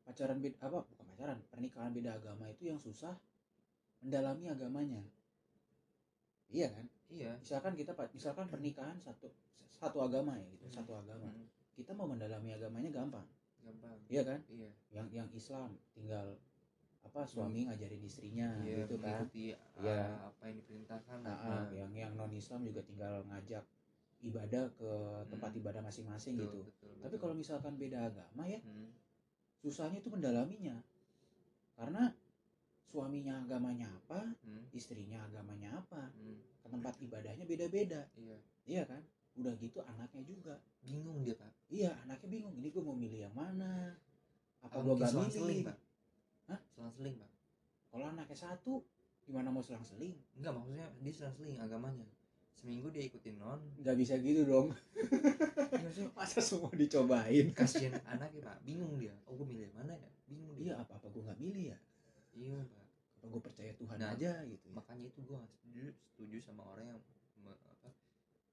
pacaran 0.02 0.40
beda 0.42 0.58
apa 0.62 0.82
bukan 0.82 1.04
pacaran 1.14 1.38
pernikahan 1.52 1.92
beda 1.94 2.18
agama 2.18 2.48
itu 2.50 2.72
yang 2.72 2.80
susah 2.80 3.12
mendalami 4.02 4.48
agamanya. 4.50 5.02
Iya 6.50 6.72
kan 6.72 6.86
iya. 7.12 7.32
Misalkan 7.36 7.72
kita 7.76 7.92
pa- 7.92 8.08
misalkan 8.10 8.46
pernikahan 8.48 8.96
satu 8.98 9.28
satu 9.68 9.98
agama 10.00 10.32
ya 10.34 10.46
gitu 10.50 10.66
Hmm. 10.66 10.76
satu 10.80 10.92
agama. 10.96 11.28
Hmm, 11.28 11.46
kita 11.72 11.92
mau 11.92 12.06
mendalami 12.06 12.50
agamanya 12.50 12.90
gampang. 12.90 13.26
Gampang. 13.60 13.94
Iya 14.08 14.22
kan? 14.24 14.40
Iya. 14.48 14.70
Yang 14.90 15.06
yang 15.12 15.28
Islam 15.32 15.70
tinggal 15.92 16.26
apa 17.02 17.26
suami 17.26 17.66
ngajarin 17.66 17.98
istrinya 18.00 18.48
iya 18.62 18.86
gitu 18.86 18.94
kan? 18.96 19.26
mengikuti 19.26 19.52
Iya. 19.82 19.98
ah, 20.06 20.30
apa 20.30 20.42
yang 20.48 20.56
diperintahkan. 20.58 21.18
Nah, 21.20 21.36
ah, 21.36 21.66
yang 21.70 21.90
yang 21.92 22.12
non 22.14 22.30
Islam 22.30 22.62
juga 22.62 22.80
tinggal 22.80 23.26
ngajak 23.26 23.64
ibadah 24.22 24.70
ke 24.78 24.90
tempat 25.28 25.50
Hmm. 25.50 25.60
ibadah 25.60 25.82
masing-masing 25.82 26.38
gitu. 26.38 26.62
betul, 26.62 26.94
tapi 27.02 27.10
betul. 27.10 27.18
kalau 27.18 27.34
misalkan 27.34 27.74
beda 27.74 28.06
agama 28.06 28.46
ya 28.46 28.62
Hmm, 28.62 28.86
susahnya 29.58 29.98
itu 29.98 30.06
mendalaminya. 30.08 30.78
Karena 31.74 32.06
suaminya 32.86 33.42
agamanya 33.42 33.88
apa 33.90 34.30
hmm, 34.46 34.70
istrinya 34.70 35.26
agamanya 35.26 35.74
apa. 35.74 36.06
hmm, 36.14 36.21
tempat 36.72 36.94
ibadahnya 37.04 37.44
beda-beda. 37.44 38.08
Iya. 38.16 38.36
Iya 38.64 38.82
kan? 38.88 39.02
Udah 39.36 39.52
gitu 39.60 39.84
anaknya 39.84 40.24
juga. 40.24 40.56
Bingung 40.80 41.20
dia 41.20 41.36
pak. 41.36 41.52
Iya 41.68 41.92
anaknya 42.08 42.28
bingung. 42.32 42.54
Ini 42.56 42.68
gue 42.72 42.82
mau 42.82 42.96
milih 42.96 43.28
yang 43.28 43.34
mana? 43.36 43.92
Apa 44.64 44.80
gue 44.80 44.94
gak 44.96 45.12
milih? 45.12 45.68
pak. 45.68 45.78
Hah? 46.48 46.60
selang-seling 46.72 47.20
pak. 47.20 47.30
Kalau 47.92 48.04
anaknya 48.08 48.38
satu 48.40 48.80
gimana 49.22 49.54
mau 49.54 49.62
selang-seling 49.62 50.18
enggak 50.34 50.50
maksudnya 50.50 50.86
dia 51.04 51.12
selang-seling 51.12 51.56
agamanya. 51.60 52.08
Seminggu 52.56 52.88
dia 52.88 53.04
ikutin 53.04 53.36
non. 53.36 53.60
Nggak 53.80 53.96
bisa 54.00 54.16
gitu 54.22 54.48
dong. 54.48 54.72
Iya, 54.96 55.76
maksudnya 55.82 56.10
masa 56.18 56.40
semua 56.40 56.72
dicobain? 56.72 57.52
kasihan 57.52 58.00
anaknya 58.08 58.40
pak. 58.48 58.56
Bingung 58.64 58.96
dia. 58.96 59.12
Oh 59.28 59.36
gue 59.36 59.44
milih 59.44 59.68
yang 59.68 59.76
mana 59.76 59.92
ya? 59.92 60.10
Bingung 60.24 60.50
dia. 60.56 60.72
Iya 60.72 60.74
apa 60.80 60.96
apa 60.96 61.06
gue 61.12 61.20
nggak 61.20 61.40
milih 61.40 61.64
ya? 61.74 61.78
Iya 62.32 62.58
pak 62.64 62.81
apa 63.22 63.30
gue 63.30 63.38
percaya 63.40 63.70
Tuhan 63.72 63.96
Nah, 63.96 64.10
aja 64.12 64.42
gitu 64.42 64.66
ya. 64.66 64.74
makanya 64.74 65.06
itu 65.06 65.20
gue 65.22 65.38
setuju 65.48 65.82
setuju 66.04 66.36
sama 66.42 66.66
orang 66.66 66.90
yang 66.90 67.00
me- 67.38 67.62
apa, 67.64 67.94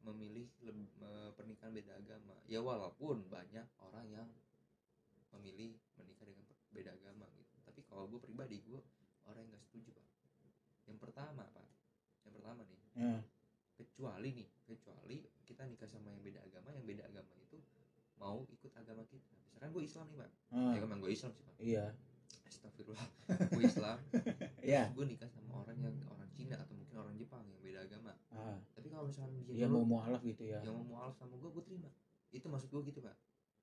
memilih 0.03 0.45
leb- 0.62 0.93
me- 0.95 1.34
pernikahan 1.34 1.73
beda 1.73 1.97
agama. 1.97 2.38
Ya 2.45 2.62
walaupun 2.62 3.25
banyak 3.27 3.65
orang 3.79 4.05
yang 4.08 4.29
memilih 5.32 5.73
menikah 5.95 6.21
dengan 6.23 6.45
beda 6.69 6.93
agama 6.93 7.25
gitu. 7.34 7.53
Tapi 7.63 7.82
kalau 7.84 8.05
gue 8.08 8.19
pribadi 8.19 8.62
gue 8.62 8.77
orang 9.25 9.41
yang 9.41 9.51
nggak 9.51 9.65
setuju 9.65 9.89
pak. 9.91 10.05
Yang 10.86 10.97
pertama 10.99 11.43
pak. 11.49 11.67
Yang 12.23 12.34
pertama 12.36 12.62
nih. 12.63 12.79
Ya. 12.95 13.13
kecuali 13.73 14.36
nih 14.36 14.49
kecuali 14.67 15.17
kita 15.47 15.63
nikah 15.63 15.88
sama 15.88 16.12
yang 16.12 16.19
beda 16.19 16.43
agama 16.43 16.67
yang 16.69 16.84
beda 16.84 17.08
agama 17.08 17.32
itu 17.34 17.58
mau 18.17 18.43
ikut 18.45 18.75
agama 18.75 19.08
kita. 19.08 19.34
Misalkan 19.47 19.71
gue 19.71 19.84
Islam 19.84 20.05
nih 20.05 20.19
pak. 20.19 20.32
Ah, 20.51 20.73
ya 20.75 20.84
emang 20.84 20.99
gue 20.99 21.10
Islam 21.10 21.32
sih 21.32 21.41
pak. 21.41 21.55
Iya 21.58 21.86
Astagfirullah. 22.59 23.07
Gue 23.55 23.63
Islam. 23.63 23.97
Iya. 24.59 24.83
Gue 24.91 25.05
nikah 25.07 25.31
sama 25.31 25.63
orang 25.63 25.79
yang 25.79 25.95
orang 26.05 26.27
Cina 26.29 26.59
atau 26.59 26.75
mungkin 26.75 26.95
orang 26.97 27.15
Jepang 27.15 27.41
yang 27.41 27.59
beda 27.59 27.79
agama. 27.81 28.11
Ah, 28.29 28.59
tapi 28.75 28.87
kalau 28.87 29.07
misalkan 29.07 29.31
dia 29.39 29.55
dia 29.55 29.67
mau 29.67 29.81
mualaf 29.81 30.19
gitu 30.21 30.43
ya. 30.43 30.59
Yang 30.59 30.75
mau 30.75 30.85
mualaf 30.89 31.15
sama 31.15 31.33
gue 31.33 31.49
gue 31.49 31.63
terima. 31.63 31.89
Itu 32.29 32.45
maksud 32.45 32.67
gue 32.67 32.83
gitu 32.85 32.99
pak 32.99 33.15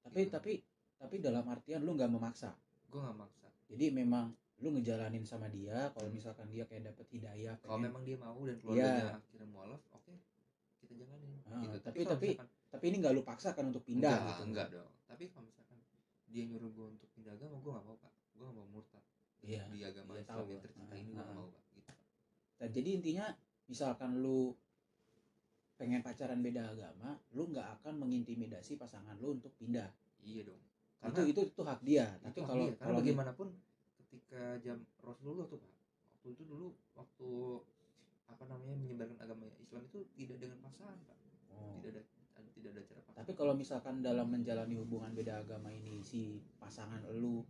tapi 0.03 0.31
tapi 0.31 0.53
tapi 0.97 1.19
dalam 1.19 1.43
artian 1.45 1.83
lu 1.83 1.93
nggak 1.93 2.07
memaksa? 2.07 2.55
Gue 2.87 3.03
nggak 3.03 3.19
maksa 3.19 3.51
jadi 3.67 3.91
memang 3.91 4.31
lu 4.57 4.71
ngejalanin 4.71 5.27
sama 5.27 5.51
dia 5.51 5.91
kalau 5.91 6.07
misalkan 6.09 6.47
dia 6.47 6.63
kayak 6.63 6.95
dapet 6.95 7.11
hidayah 7.11 7.59
kalau 7.59 7.75
memang 7.77 8.07
dia 8.07 8.15
mau 8.15 8.39
dan 8.41 8.55
keluarganya 8.57 9.03
Iya. 9.03 9.19
akhirnya 9.19 9.49
mualaf 9.51 9.83
oke 9.91 10.15
kita 10.79 10.95
jalanin 10.97 11.43
Ah, 11.45 11.59
gitu. 11.61 11.79
tapi- 11.83 12.01
kalau 12.01 12.15
tapi 12.15 12.29
misalkan- 12.33 12.51
tapi 12.71 12.85
ini 12.87 12.97
nggak 12.97 13.13
lu 13.13 13.23
paksakan 13.23 13.65
untuk 13.69 13.83
pindah 13.83 14.15
enggak, 14.15 14.31
gitu. 14.31 14.43
enggak 14.47 14.67
dong. 14.71 14.91
Tapi 15.05 15.25
kalau 15.27 15.45
misalkan 15.45 15.79
dia 16.27 16.43
nyuruh 16.47 16.71
gue 16.71 16.87
untuk 16.89 17.09
pindah 17.11 17.33
agama 17.35 17.57
gue 17.59 17.71
nggak 17.75 17.85
mau 17.85 17.97
pak 17.99 18.13
gue 18.37 18.47
nggak 18.47 18.57
mau 18.57 18.69
murtad. 18.81 19.05
Iya, 19.47 19.63
di 19.71 19.81
agama 19.85 20.13
iya, 20.17 20.23
Islam 20.25 20.47
yang 20.49 20.63
tercinta 20.63 20.93
Ah, 20.93 20.99
ini 21.01 21.11
gue 21.13 21.21
ah. 21.21 21.25
nggak 21.25 21.37
mau 21.37 21.49
pak 21.49 21.63
gitu. 21.73 21.93
Dan 22.57 22.69
jadi 22.73 22.89
intinya 23.01 23.27
misalkan 23.67 24.11
lu 24.23 24.55
pengen 25.77 26.01
pacaran 26.01 26.41
beda 26.41 26.73
agama 26.73 27.21
lu 27.37 27.53
nggak 27.53 27.69
akan 27.81 27.95
mengintimidasi 28.01 28.81
pasangan 28.81 29.17
lu 29.21 29.37
untuk 29.37 29.53
pindah. 29.61 29.93
Iya 30.25 30.49
dong. 30.49 30.61
Itu 30.61 31.01
karena 31.01 31.21
itu 31.29 31.41
itu 31.53 31.63
hak 31.63 31.81
dia. 31.85 32.07
itu 32.17 32.25
tapi 32.25 32.39
hak 32.41 32.49
kalau 32.49 32.65
dia. 32.65 32.75
kalau 32.81 32.97
bagaimanapun 33.01 33.49
ketika 34.05 34.43
jam 34.65 34.81
Rasulullah 35.05 35.45
tuh 35.49 35.61
pak 35.61 35.73
waktu 36.17 36.29
itu 36.33 36.43
dulu 36.49 36.73
waktu 36.97 37.31
apa 38.27 38.43
namanya 38.51 38.75
menyebarkan 38.81 39.19
agama 39.23 39.47
Islam 39.61 39.87
itu 39.87 39.99
tidak 40.17 40.37
dengan 40.41 40.59
pasangan 40.65 40.97
pak. 41.05 41.17
Oh. 41.53 41.79
tidak 41.79 42.03
ada 42.03 42.51
tidak 42.57 42.71
ada 42.73 42.83
cara 42.89 43.01
pasangan 43.05 43.21
tapi 43.23 43.33
kalau 43.37 43.55
misalkan 43.55 43.95
dalam 44.01 44.27
menjalani 44.33 44.75
hubungan 44.81 45.13
beda 45.13 45.45
agama 45.45 45.69
ini 45.69 46.01
si 46.01 46.41
pasangan 46.57 47.05
lu 47.13 47.45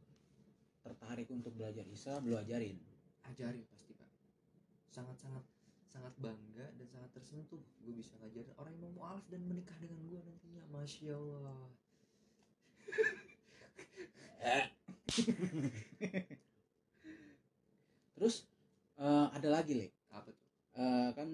tertarik 0.87 1.27
untuk 1.35 1.51
belajar 1.59 1.83
Islam 1.91 2.31
lu 2.31 2.39
ajarin. 2.39 2.79
Ajarin 3.27 3.67
pasti 3.67 3.91
pak. 3.99 4.07
Sangat 4.87 5.19
sangat 5.19 5.43
sangat 5.91 6.15
bangga 6.23 6.71
dan 6.79 6.87
sangat 6.87 7.11
tersentuh 7.11 7.59
gue 7.83 7.91
bisa 7.91 8.15
ngajarin 8.23 8.55
orang 8.55 8.71
yang 8.79 8.87
mau 8.87 9.03
mualaf 9.03 9.27
dan 9.27 9.43
menikah 9.43 9.75
dengan 9.83 9.99
gue 10.07 10.23
nantinya. 10.23 10.63
Masya 10.71 11.19
Allah. 11.19 11.67
Terus 18.15 18.47
eh, 19.03 19.27
ada 19.35 19.49
lagi 19.51 19.75
le 19.75 19.91
apa 20.15 20.31
tuh? 20.31 20.47
Eh, 20.79 21.11
kan 21.19 21.29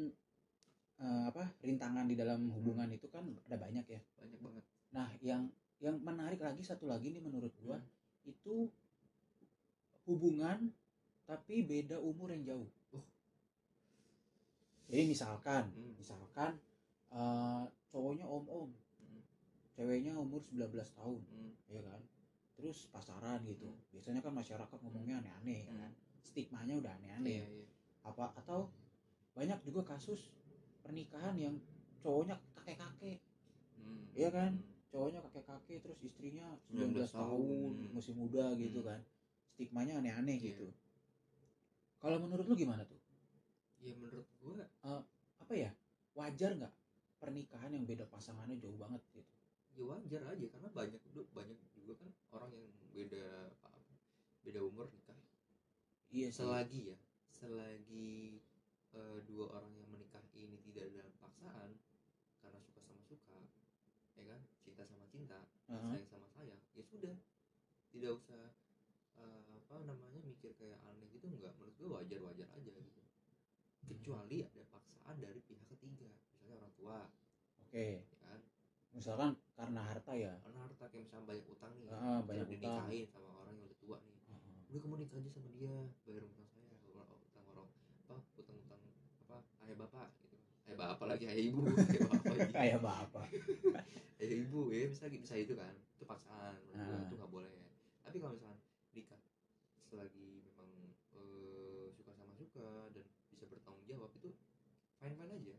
eh, 1.05 1.25
apa 1.29 1.45
rintangan 1.61 2.09
di 2.09 2.17
dalam 2.17 2.49
hubungan 2.57 2.89
itu 2.89 3.05
kan 3.13 3.29
ada 3.45 3.61
banyak 3.61 3.85
ya. 3.85 4.01
Banyak 4.17 4.41
banget. 4.41 4.65
Nah 4.97 5.13
yang 5.21 5.53
yang 5.83 5.99
menarik 6.01 6.39
lagi 6.41 6.63
satu 6.65 6.89
lagi 6.89 7.13
nih 7.13 7.21
menurut 7.21 7.53
gua 7.61 7.77
Hmm. 8.23 8.31
itu 8.31 8.55
hubungan 10.05 10.71
tapi 11.25 11.63
beda 11.63 11.97
umur 11.99 12.29
yang 12.31 12.43
jauh 12.45 12.71
Oh. 12.93 13.05
jadi 14.89 15.07
misalkan 15.07 15.71
Hmm. 15.71 15.93
misalkan 15.97 16.53
eh, 17.13 17.65
cowoknya 17.89 18.25
om 18.25 18.45
om 18.49 18.71
Hmm. 18.99 19.23
ceweknya 19.73 20.17
umur 20.17 20.41
19 20.49 20.91
tahun 20.93 21.21
Hmm. 21.29 21.53
ya 21.69 21.81
kan 21.81 22.01
terus 22.57 22.89
pasaran 22.89 23.41
gitu 23.45 23.69
Hmm. 23.69 23.81
biasanya 23.93 24.21
kan 24.21 24.33
masyarakat 24.33 24.79
ngomongnya 24.83 25.21
aneh-aneh 25.21 25.69
ya 25.69 25.73
Hmm. 25.73 25.81
kan 25.87 25.93
stigmanya 26.23 26.75
udah 26.79 26.93
aneh-aneh 26.99 27.43
iya 27.43 27.47
iya 27.49 27.67
apa 28.03 28.35
atau 28.35 28.67
banyak 29.33 29.59
juga 29.63 29.87
kasus 29.87 30.29
pernikahan 30.83 31.39
yang 31.39 31.55
cowoknya 32.01 32.37
kakek-kakek 32.55 33.21
Hmm. 33.79 34.07
Iya 34.15 34.31
kan? 34.31 34.53
Cowoknya 34.93 35.19
kakek-kakek 35.27 35.83
terus 35.83 35.99
istrinya 36.05 36.47
19 36.71 37.11
19 37.11 37.11
tahun 37.11 37.41
tahun. 37.41 37.95
masih 37.97 38.15
muda 38.15 38.45
gitu 38.55 38.79
Hmm. 38.79 38.89
kan 38.93 39.01
stigmanya 39.63 40.03
aneh-aneh 40.03 40.43
Iya. 40.43 40.59
gitu. 40.59 40.67
Kalau 42.03 42.19
menurut 42.19 42.43
lu 42.51 42.59
gimana 42.59 42.83
tuh? 42.83 42.99
Ya 43.79 43.95
menurut 43.95 44.27
gue 44.43 44.59
apa 45.39 45.53
ya? 45.55 45.71
Wajar 46.19 46.59
nggak 46.59 46.75
pernikahan 47.23 47.71
yang 47.71 47.87
beda 47.87 48.11
pasangannya 48.11 48.59
jauh 48.59 48.75
banget 48.75 48.99
gitu? 49.15 49.31
Ya 49.79 49.83
wajar 49.87 50.23
aja 50.35 50.47
karena 50.51 50.69
banyak 50.75 50.99
banyak 51.31 51.59
juga 51.79 51.95
kan 52.03 52.11
orang 52.35 52.51
yang 52.51 52.67
beda 52.91 53.55
beda 54.43 54.61
umur 54.67 54.91
nikah. 54.91 55.15
Iya 56.11 56.29
sih. 56.35 56.43
Selagi 56.43 56.81
ya 56.91 56.99
selagi 57.31 58.43
eh, 58.93 59.19
dua 59.31 59.47
orang 59.63 59.73
yang 59.79 59.87
menikah 59.95 60.21
ini 60.35 60.59
tidak 60.67 60.91
dalam 60.91 61.15
paksaan 61.23 61.71
karena 62.43 62.59
suka 62.67 62.83
sama 62.83 63.03
suka 63.07 63.39
ya 64.19 64.27
kan? 64.27 64.43
Cinta 64.67 64.83
sama 64.91 65.07
cinta 65.07 65.39
Heeh. 65.71 65.87
sayang 66.03 66.11
sama 66.11 66.27
sayang 66.35 66.59
ya 66.75 66.83
sudah. 66.83 67.15
Tidak 67.95 68.11
usah 68.11 68.51
apa 69.73 69.83
namanya 69.83 70.21
mikir 70.21 70.53
kayak 70.55 70.79
aneh 70.85 71.09
gitu 71.09 71.25
enggak 71.27 71.57
menurut 71.57 71.75
gue 71.75 71.89
wajar 71.89 72.21
wajar 72.23 72.49
aja 72.51 72.71
gitu. 72.71 73.01
Kecuali 73.83 74.39
ada 74.41 74.63
paksaan 74.69 75.17
dari 75.17 75.41
pihak 75.43 75.67
ketiga 75.67 76.09
misalnya 76.31 76.55
orang 76.57 76.73
tua. 76.77 76.99
Oke. 77.59 78.05
Ya 78.05 78.17
kan? 78.23 78.41
Misalkan 78.93 79.31
karena 79.53 79.81
harta 79.83 80.13
ya? 80.13 80.33
Karena 80.39 80.59
harta 80.63 80.85
kayak 80.87 81.03
misalnya 81.03 81.25
banyak 81.27 81.47
utang 81.49 81.73
nih 81.75 81.89
Ah, 81.91 82.21
banyak 82.21 82.47
utang. 82.47 82.53
dinikahin 82.53 83.07
sama 83.09 83.29
orang 83.39 83.55
yang 83.55 83.65
udah 83.65 83.79
tua 83.81 83.97
nih. 83.99 84.17
Heeh. 84.29 84.57
udah 84.69 84.81
kamu 84.81 84.95
nikah 85.01 85.17
aja 85.19 85.31
sama 85.31 85.49
dia 85.51 85.75
bayar 86.05 86.23
utang 86.23 86.47
saya 86.47 86.65
utang 86.69 86.81
utang 87.19 87.45
orang 87.49 87.69
apa 88.03 88.15
utang 88.37 88.57
utang 88.59 88.81
apa 89.25 89.37
ayah 89.65 89.77
bapak 89.79 90.09
gitu. 90.21 90.37
Ayah 90.63 90.77
bapak 90.79 91.07
lagi 91.09 91.25
ayah 91.27 91.43
ibu 91.43 91.61
ayah 91.67 92.07
bapak 92.07 92.35
kayak 92.57 92.81
bapak. 92.81 93.27
Ayah 94.17 94.37
ibu 94.39 94.61
ya 94.71 94.85
bisa 94.87 95.05
bisa 95.09 95.35
itu 95.35 95.53
kan 95.57 95.73
itu 95.73 96.05
paksaan 96.05 96.55
Ah. 96.73 97.03
itu 97.03 97.15
nggak 97.17 97.33
boleh. 97.33 97.51
Tapi 98.03 98.17
kalau 98.19 98.33
misalkan 98.33 98.57
nikah 98.57 98.72
selagi 99.93 100.41
memang 100.43 100.69
eh, 101.13 101.93
suka 101.93 102.17
sama 102.17 102.33
suka 102.33 102.89
dan 102.91 103.05
bisa 103.29 103.45
bertanggung 103.45 103.85
jawab 103.85 104.09
itu 104.17 104.33
fine 104.97 105.13
fine 105.13 105.33
aja 105.37 105.57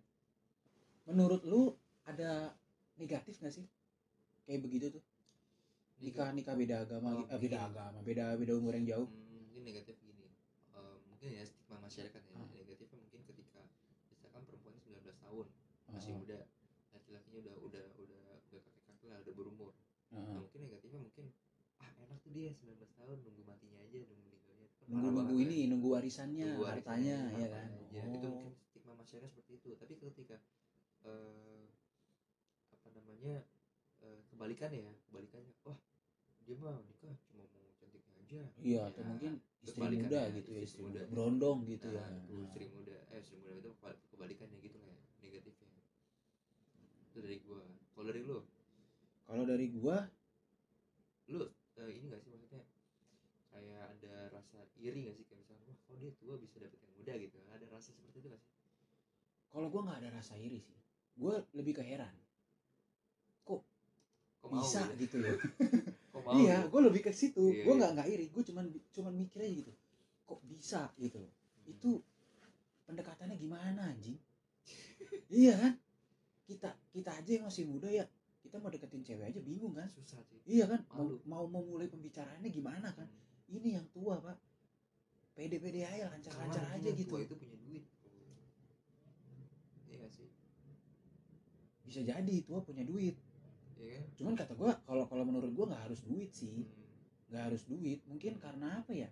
menurut 1.06 1.46
lu 1.46 1.78
ada 2.04 2.58
negatif 2.98 3.38
nggak 3.38 3.54
sih 3.54 3.66
kayak 4.44 4.66
begitu 4.66 4.90
tuh 4.90 5.04
nikah 6.02 6.34
nikah 6.34 6.58
beda 6.58 6.84
agama 6.84 7.10
Oh, 7.14 7.26
eh, 7.30 7.38
beda 7.38 7.58
gini. 7.60 7.68
agama 7.70 8.00
beda 8.02 8.26
beda 8.36 8.54
umur 8.58 8.74
yang 8.74 8.88
jauh 8.90 9.08
Hmm, 9.08 9.46
mungkin 9.46 9.62
negatif 9.64 9.96
gini 10.02 10.26
Eh, 10.74 10.96
mungkin 11.06 11.28
ya 11.30 11.46
stigma 11.46 11.78
masyarakat 11.78 12.18
ya 12.20 12.34
Ah. 12.34 12.50
negatifnya 12.50 12.98
mungkin 12.98 13.22
ketika 13.24 13.62
misalkan 14.10 14.42
perempuan 14.44 14.74
19 14.82 15.14
tahun 15.22 15.46
masih 15.88 16.10
Heeh. 16.10 16.20
muda 16.20 16.40
laki-lakinya 16.92 17.40
udah 17.46 17.56
udah 17.62 17.86
udah 18.02 18.20
udah 18.50 18.60
kakek 18.66 18.84
kakek 18.90 19.08
lah 19.14 19.20
udah 19.22 19.34
berumur 19.38 19.72
Heeh. 20.10 20.26
nah, 20.26 20.42
mungkin 20.42 20.60
negatifnya 20.66 21.00
mungkin 21.00 21.26
ah 21.30 21.43
enak 22.04 22.18
tuh 22.20 22.32
dia 22.32 22.52
19 22.52 22.76
tahun 22.94 23.18
nunggu 23.20 23.44
matinya 23.44 23.80
aja 23.80 24.00
nunggu 24.04 24.32
Kan 24.84 25.00
nunggu 25.00 25.10
nunggu 25.16 25.36
ini 25.40 25.58
kan. 25.58 25.68
nunggu 25.72 25.88
warisannya 25.90 26.48
Nunggu 26.50 26.66
hartanya 26.68 27.16
ya 27.34 27.48
kan 27.48 27.68
hartanya 27.72 27.88
aja. 27.88 28.02
itu 28.12 28.28
Oh. 28.28 28.32
mungkin 28.36 28.52
stigma 28.62 28.94
masyarakat 28.94 29.30
seperti 29.32 29.54
itu 29.56 29.70
tapi 29.76 29.94
ketika 29.96 30.38
eh, 31.04 31.64
apa 32.70 32.88
namanya 32.92 33.36
eh, 34.02 34.20
kebalikannya 34.28 34.80
ya 34.84 34.94
kebalikannya 35.08 35.54
wah 35.64 35.80
dia 36.44 36.56
mah 36.60 36.76
nikah 36.84 37.16
cuma 37.32 37.48
mau 37.48 37.64
cantiknya 37.80 38.14
aja 38.20 38.42
iya 38.60 38.76
Ya, 38.76 38.82
atau 38.92 39.04
mungkin 39.06 39.32
istri 39.64 39.80
muda 39.88 40.22
gitu 40.30 40.50
ya 40.52 40.62
istri 40.62 40.82
muda. 40.84 41.02
berondong 41.08 41.58
gitu 41.64 41.88
nah, 41.88 42.04
ya 42.04 42.06
Nah. 42.28 42.44
istri 42.44 42.66
muda 42.68 42.96
eh 43.08 43.20
istri 43.20 43.36
muda 43.40 43.52
itu 43.56 43.70
kebal- 43.74 44.02
kebalikannya 44.12 44.58
gitu 44.60 44.78
lah 44.78 44.92
ya 44.92 45.00
negatifnya 45.24 45.72
itu 47.08 47.18
dari 47.20 47.38
gua 47.40 47.64
kalau 47.96 48.06
dari 48.12 48.22
lu 48.22 48.40
kalau 49.24 49.44
dari 49.48 49.66
gua 49.72 49.98
lu 51.32 51.48
eh, 51.80 51.92
ini 51.94 52.06
gak 52.12 52.22
sih 52.22 52.30
maksudnya? 52.30 52.64
Kayak 53.54 53.84
ada 53.98 54.16
rasa 54.34 54.58
iri 54.78 55.10
gak 55.10 55.16
sih? 55.18 55.26
Kayak 55.26 55.40
misalnya 55.46 55.64
wah 55.70 55.78
kalau 55.86 55.98
dia 56.02 56.12
tua 56.18 56.36
bisa 56.38 56.56
dapet 56.62 56.80
yang 56.82 56.94
muda 56.98 57.14
gitu. 57.18 57.38
Ada 57.50 57.66
rasa 57.70 57.90
seperti 57.94 58.18
itu 58.22 58.28
gak 58.30 58.42
sih? 58.42 58.52
Kalau 59.54 59.68
gua 59.70 59.82
nggak 59.86 60.00
ada 60.02 60.10
rasa 60.18 60.34
iri 60.38 60.60
sih. 60.62 60.78
Gua 61.14 61.38
lebih 61.54 61.78
ke 61.78 61.84
heran 61.86 62.14
kok 64.44 64.60
bisa 64.60 64.82
gitu? 65.00 65.16
gitu 65.16 65.16
loh? 65.24 65.38
Kok 66.14 66.22
mau 66.30 66.34
iya 66.36 66.62
gitu? 66.62 66.70
gua 66.70 66.82
lebih 66.92 67.02
ke 67.02 67.12
situ. 67.16 67.44
Iya, 67.48 67.64
gua 67.64 67.74
iya. 67.74 67.80
nggak 67.80 67.92
nggak 67.96 68.08
iri 68.12 68.26
gua 68.30 68.44
cuman 68.44 68.66
cuman 68.92 69.14
mikir 69.16 69.40
aja 69.40 69.54
gitu. 69.64 69.72
Kok 70.28 70.40
bisa 70.52 70.82
gitu? 71.00 71.18
Loh 71.24 71.34
itu 71.68 72.04
pendekatannya 72.84 73.40
gimana 73.40 73.82
anjing? 73.88 74.20
Iya 75.32 75.54
kan? 75.56 75.74
Kita 76.44 76.70
kita 76.92 77.12
aja 77.16 77.32
yang 77.40 77.46
masih 77.48 77.64
muda 77.66 77.88
ya 77.88 78.04
kita 78.44 78.60
mau 78.60 78.68
deketin 78.68 79.02
cewek 79.08 79.26
aja 79.32 79.40
bingung 79.40 79.72
kan? 79.72 79.88
Susah 79.88 80.20
sih. 80.28 80.38
Iya 80.44 80.68
kan? 80.68 80.84
Mau, 80.92 81.08
Malu. 81.08 81.16
mau 81.24 81.46
memulai 81.48 81.88
pembicaraannya 81.88 82.52
gimana 82.52 82.92
kan? 82.92 83.08
Ini 83.48 83.80
yang 83.80 83.88
tua 83.96 84.20
pak. 84.20 84.36
Pede-pede 85.34 85.88
aja 85.88 86.12
lancar-lancar 86.12 86.62
aja 86.76 86.90
gitu. 86.92 87.16
tua 87.16 87.24
itu 87.24 87.34
punya 87.40 87.56
duit. 87.58 87.84
Iya 89.88 90.06
sih? 90.12 90.30
Bisa 91.88 92.04
jadi 92.04 92.36
tua 92.44 92.60
punya 92.62 92.84
duit. 92.84 93.16
Iya 93.80 94.04
kan? 94.04 94.06
Cuman 94.20 94.34
kata 94.36 94.54
gua 94.60 94.76
kalau 94.84 95.08
kalau 95.08 95.24
menurut 95.24 95.50
gua 95.56 95.72
nggak 95.72 95.90
harus 95.90 96.04
duit 96.04 96.30
sih. 96.36 96.68
Hmm. 96.68 96.82
nggak 97.34 97.50
harus 97.50 97.66
duit 97.66 97.98
mungkin 98.06 98.38
karena 98.38 98.86
apa 98.86 98.94
ya? 98.94 99.10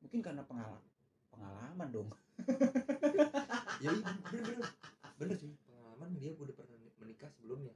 Mungkin 0.00 0.24
karena 0.24 0.46
pengalaman 0.48 0.80
pengalaman 1.28 1.88
dong. 1.90 2.08
Ya 3.82 3.90
iya 3.90 4.14
bener 4.30 4.42
bener 4.46 4.70
bener 5.18 5.36
sih 5.42 5.50
pengalaman 5.66 6.14
dia 6.14 6.30
udah 6.38 6.54
pernah 6.54 6.78
menikah 7.02 7.26
sebelumnya 7.34 7.74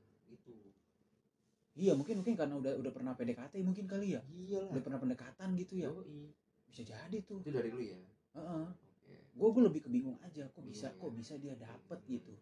iya 1.77 1.93
mungkin 1.93 2.25
mungkin 2.25 2.35
karena 2.35 2.57
udah 2.57 2.73
udah 2.81 2.93
pernah 2.93 3.13
PDKT 3.13 3.61
mungkin 3.63 3.85
kali 3.85 4.17
ya. 4.17 4.21
Iyalah. 4.33 4.73
Udah 4.73 4.83
pernah 4.83 5.01
pendekatan 5.01 5.49
gitu 5.61 5.75
ya. 5.85 5.89
Yoi. 5.93 6.33
bisa 6.67 6.83
jadi 6.83 7.19
tuh. 7.23 7.41
Itu 7.45 7.53
dari 7.53 7.71
lu 7.71 7.81
ya? 7.81 7.97
Heeh. 8.37 8.65
oke. 8.73 9.15
Gue 9.37 9.49
gue 9.53 9.63
lebih 9.69 9.81
kebingung 9.87 10.19
aja 10.25 10.49
kok 10.51 10.65
bisa 10.65 10.91
ya. 10.91 10.99
kok 10.99 11.13
bisa 11.13 11.35
dia 11.37 11.55
dapet 11.55 12.01
gitu. 12.09 12.35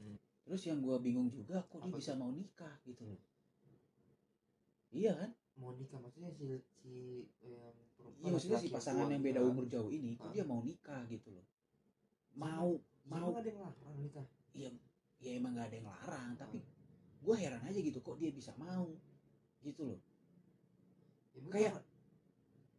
Hmm. 0.00 0.16
terus 0.48 0.64
yang 0.64 0.80
gue 0.80 0.96
bingung 0.98 1.28
juga 1.28 1.60
kok 1.68 1.84
dia 1.84 1.92
Apa 1.92 1.96
bisa 2.00 2.12
mau 2.18 2.32
nikah 2.32 2.74
gitu. 2.82 3.04
Loh 3.06 3.20
iya 4.90 5.14
kan? 5.14 5.30
Mau 5.58 5.70
nikah 5.76 5.98
maksudnya 6.02 6.30
si 6.34 6.58
si 6.82 7.22
yang 7.46 7.74
perempuan 7.94 8.26
iya 8.26 8.30
maksudnya 8.34 8.58
si 8.58 8.68
pasangan 8.72 9.06
yang 9.12 9.22
beda 9.22 9.38
nikah. 9.38 9.50
umur 9.54 9.64
jauh 9.70 9.90
ini 9.90 10.18
kok 10.18 10.30
Hah? 10.30 10.34
dia 10.34 10.44
mau 10.46 10.60
nikah 10.62 11.02
gitu 11.06 11.30
loh. 11.30 11.46
Mau 12.34 12.78
Ya, 13.10 13.16
mau 13.18 13.34
ada 13.34 13.48
yang 13.48 13.60
larang 13.62 13.96
nikah? 14.02 14.26
Iya 14.54 14.70
ya 15.20 15.36
emang 15.36 15.52
gak 15.52 15.68
ada 15.68 15.76
yang 15.76 15.88
larang 15.88 16.30
tapi 16.40 16.58
gue 17.20 17.34
heran 17.36 17.60
aja 17.62 17.78
gitu 17.78 18.00
kok 18.00 18.16
dia 18.16 18.32
bisa 18.32 18.52
mau? 18.56 18.88
Gitu 19.60 19.82
loh. 19.84 20.00
Ya, 21.34 21.40
Kayak- 21.48 21.84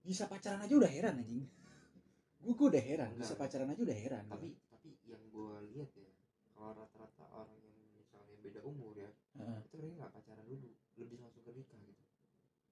bisa 0.02 0.26
pacaran 0.26 0.60
aja 0.60 0.74
udah 0.74 0.90
heran 0.90 1.16
anjing. 1.18 1.46
Gue 2.42 2.58
gue 2.58 2.68
udah 2.74 2.82
heran 2.82 3.14
bisa 3.14 3.38
pacaran 3.38 3.70
aja 3.70 3.82
udah 3.86 3.94
heran 3.94 4.26
tapi 4.26 4.58
tapi 4.66 4.98
yang 5.06 5.22
gue 5.30 5.52
lihat 5.70 5.94
ya 5.94 6.10
kalau 6.58 6.74
rata-rata 6.74 7.22
orang 7.30 7.54
yang 7.62 7.78
misalnya 7.94 8.34
beda 8.42 8.66
umur 8.66 8.98
ya 8.98 9.14
Heeh. 9.38 9.62
itu 9.62 9.78
mereka 9.78 9.94
nggak 10.02 10.14
pacaran 10.18 10.46
dulu 10.50 10.74
lebih 10.98 11.22
langsung 11.22 11.46
ke 11.46 11.54
nikah 11.54 11.78
gitu. 11.86 12.02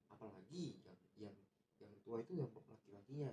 Apalagi 0.09 0.81
yang 0.81 0.97
yang 1.21 1.35
yang 1.77 1.93
tua 2.01 2.17
itu 2.25 2.33
yang 2.33 2.49
laki-lakinya 2.49 3.29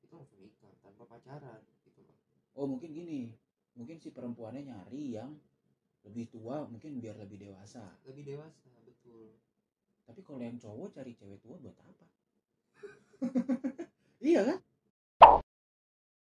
itu 0.00 0.12
langsung 0.16 0.40
nikah 0.40 0.72
tanpa 0.80 1.04
pacaran 1.04 1.60
gitu 1.84 2.00
loh. 2.08 2.16
Oh 2.56 2.64
mungkin 2.64 2.96
gini 2.96 3.36
mungkin 3.76 4.00
si 4.00 4.08
perempuannya 4.16 4.64
nyari 4.64 5.12
yang 5.12 5.36
lebih 6.06 6.30
tua 6.30 6.64
mungkin 6.70 7.02
biar 7.02 7.18
lebih 7.18 7.42
dewasa. 7.42 7.82
Lebih 8.06 8.24
dewasa 8.36 8.70
betul. 8.86 9.34
Tapi 10.06 10.20
kalau 10.22 10.38
yang 10.38 10.56
cowok 10.56 10.94
cari 10.94 11.12
cewek 11.18 11.42
tua 11.42 11.58
buat 11.58 11.76
apa? 11.82 12.06
Iya 14.16 14.42
kan 14.48 14.58